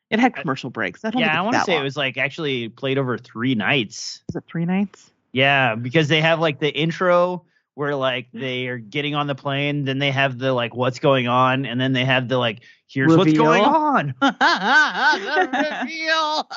[0.09, 1.05] it had commercial breaks.
[1.05, 1.81] I don't Yeah, think I want to say long.
[1.81, 4.23] it was like actually played over three nights.
[4.29, 5.11] Is it three nights?
[5.33, 8.39] Yeah, because they have like the intro where like mm.
[8.39, 11.81] they are getting on the plane, then they have the like what's going on, and
[11.81, 14.13] then they have the like here's what's going on.
[14.19, 16.47] the reveal.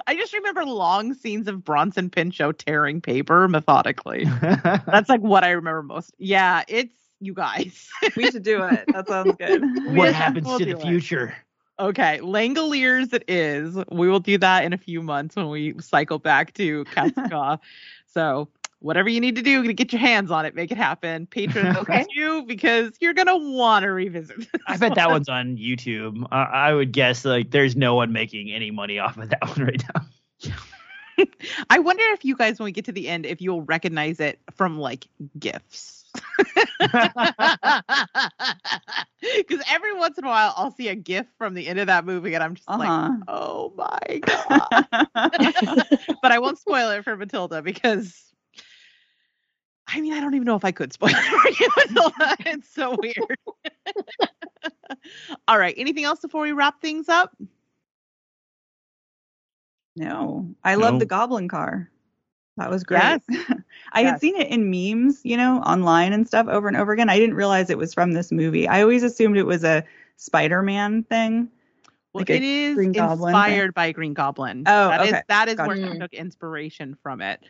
[0.06, 4.24] I just remember long scenes of Bronson Pinchot tearing paper methodically.
[4.40, 6.14] That's like what I remember most.
[6.18, 7.88] Yeah, it's you guys.
[8.16, 8.84] We should do it.
[8.92, 9.62] That sounds good.
[9.96, 11.32] what Yeah, happens we'll to do the it.
[11.80, 13.74] Okay, Langoliers it is.
[13.90, 17.30] We will do that in a few months when we cycle back to Cast of
[17.30, 17.58] Ka.
[18.06, 18.48] so
[18.80, 21.26] whatever you need to do to get your hands on it, make it happen.
[21.26, 22.04] Patrons, Okay.
[22.14, 24.38] you because you're gonna want to revisit.
[24.38, 26.26] This I bet that one's on YouTube.
[26.30, 29.66] I, I would guess like there's no one making any money off of that one
[29.66, 31.24] right now.
[31.70, 34.38] I wonder if you guys, when we get to the end, if you'll recognize it
[34.52, 35.06] from like
[35.38, 35.99] gifts.
[39.36, 42.04] Because every once in a while, I'll see a gif from the end of that
[42.06, 43.12] movie, and I'm just like, Uh-huh.
[43.28, 44.86] "Oh my god!"
[46.22, 48.32] but I won't spoil it for Matilda because,
[49.86, 52.36] I mean, I don't even know if I could spoil it for you, Matilda.
[52.46, 53.38] It's so weird.
[55.48, 55.74] All right.
[55.76, 57.36] Anything else before we wrap things up?
[59.96, 61.90] no, I love the Goblin Car.
[62.60, 63.00] That was great.
[63.00, 63.22] Yes.
[63.92, 64.12] I Yes.
[64.12, 67.08] had seen it in memes, you know, online and stuff over and over again.
[67.08, 68.68] I didn't realize it was from this movie.
[68.68, 69.82] I always assumed it was a
[70.16, 71.48] Spider-Man thing.
[72.12, 73.40] Well, Like it is Green Goblin thing?
[73.40, 74.64] inspired by Green Goblin.
[74.66, 75.22] Oh, that is okay.
[75.28, 75.92] that is where Gotcha.
[75.94, 77.40] he took inspiration from it.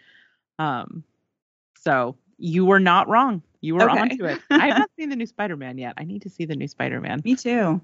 [0.61, 1.03] Um,
[1.77, 3.43] so you were not wrong.
[3.61, 4.01] You were Okay.
[4.01, 4.41] onto it.
[4.51, 5.95] I have not seen the new Spider-Man yet.
[5.99, 7.23] I need to see the new Spider-Man.
[7.25, 7.81] Me too.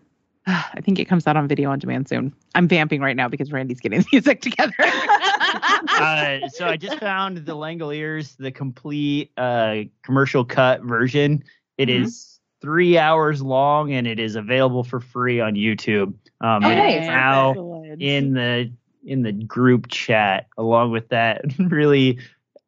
[0.49, 2.33] I think it comes out on video on demand soon.
[2.55, 4.73] I'm vamping right now because Randy's getting the music together.
[4.81, 11.43] uh, so I just found the Langoliers, the complete uh, commercial cut version.
[11.79, 12.03] It Mhm.
[12.05, 16.15] is three hours long and it is available for free on YouTube.
[16.41, 17.07] Um, Oh, it nice.
[17.07, 18.03] now Excellent.
[18.03, 18.73] in the
[19.05, 22.19] in the group chat along with that really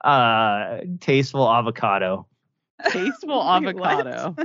[0.05, 2.27] uh tasteful avocado.
[2.91, 4.37] tasteful avocado.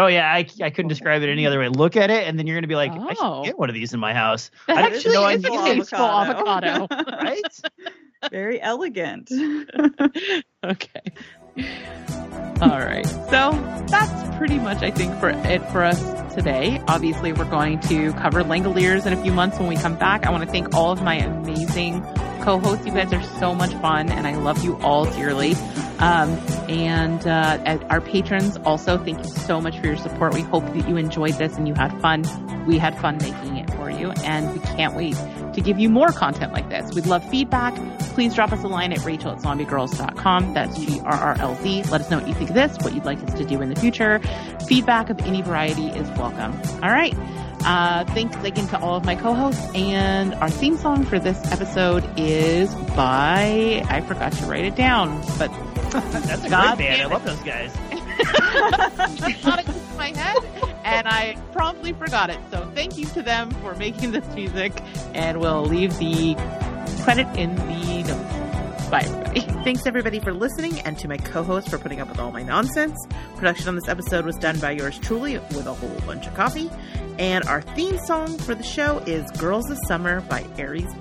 [0.00, 1.68] Oh yeah, I, I couldn't describe it any other way.
[1.68, 3.42] Look at it, and then you're gonna be like, I Oh.
[3.44, 4.50] should get one of these in my house.
[4.66, 6.86] That I didn't actually know I is a needed tasteful avocado.
[7.22, 7.60] right?
[8.30, 9.30] Very elegant.
[10.64, 11.02] okay.
[12.62, 13.06] All right.
[13.06, 13.50] So
[13.88, 16.80] that's pretty much, I think, for it for us today.
[16.88, 20.26] Obviously, we're going to cover Langoliers in a few months when we come back.
[20.26, 22.02] I want to thank all of my amazing
[22.42, 22.86] co-hosts.
[22.86, 25.54] You guys are so much fun, and I love you all dearly.
[26.00, 26.30] Um,
[26.68, 30.34] and uh, our patrons, also, thank you so much for your support.
[30.34, 32.24] We hope that you enjoyed this and you had fun.
[32.66, 34.10] We had fun making it for you.
[34.24, 35.16] and we can't wait
[35.54, 36.92] to give you more content like this.
[36.94, 37.74] We'd love feedback.
[38.14, 40.54] Please drop us a line at rachel at zombiegrrlz.com.
[40.54, 41.84] That's G R R L Z.
[41.84, 43.68] Let us know what you think of this, what you'd like us to do in
[43.68, 44.20] the future.
[44.66, 46.52] Feedback of any variety is welcome.
[46.82, 47.14] All right.
[47.62, 49.74] Uh, thanks again to all of my co-hosts.
[49.74, 55.20] And our theme song for this episode is by, I forgot to write it down,
[55.38, 55.50] but
[55.90, 57.02] That's a God great band.
[57.02, 57.74] I love those guys.
[58.22, 60.38] I thought it was in my head
[60.84, 62.38] and I promptly forgot it.
[62.50, 64.82] So thank you to them for making this music
[65.14, 66.34] and we'll leave the
[67.02, 68.88] credit in the notes.
[68.90, 69.64] Bye everybody.
[69.64, 72.96] Thanks everybody for listening and to my co-host for putting up with all my nonsense.
[73.36, 76.70] Production on this episode was done by yours truly with a whole bunch of coffee.
[77.18, 80.92] And our theme song for the show is Girls of Summer by Aries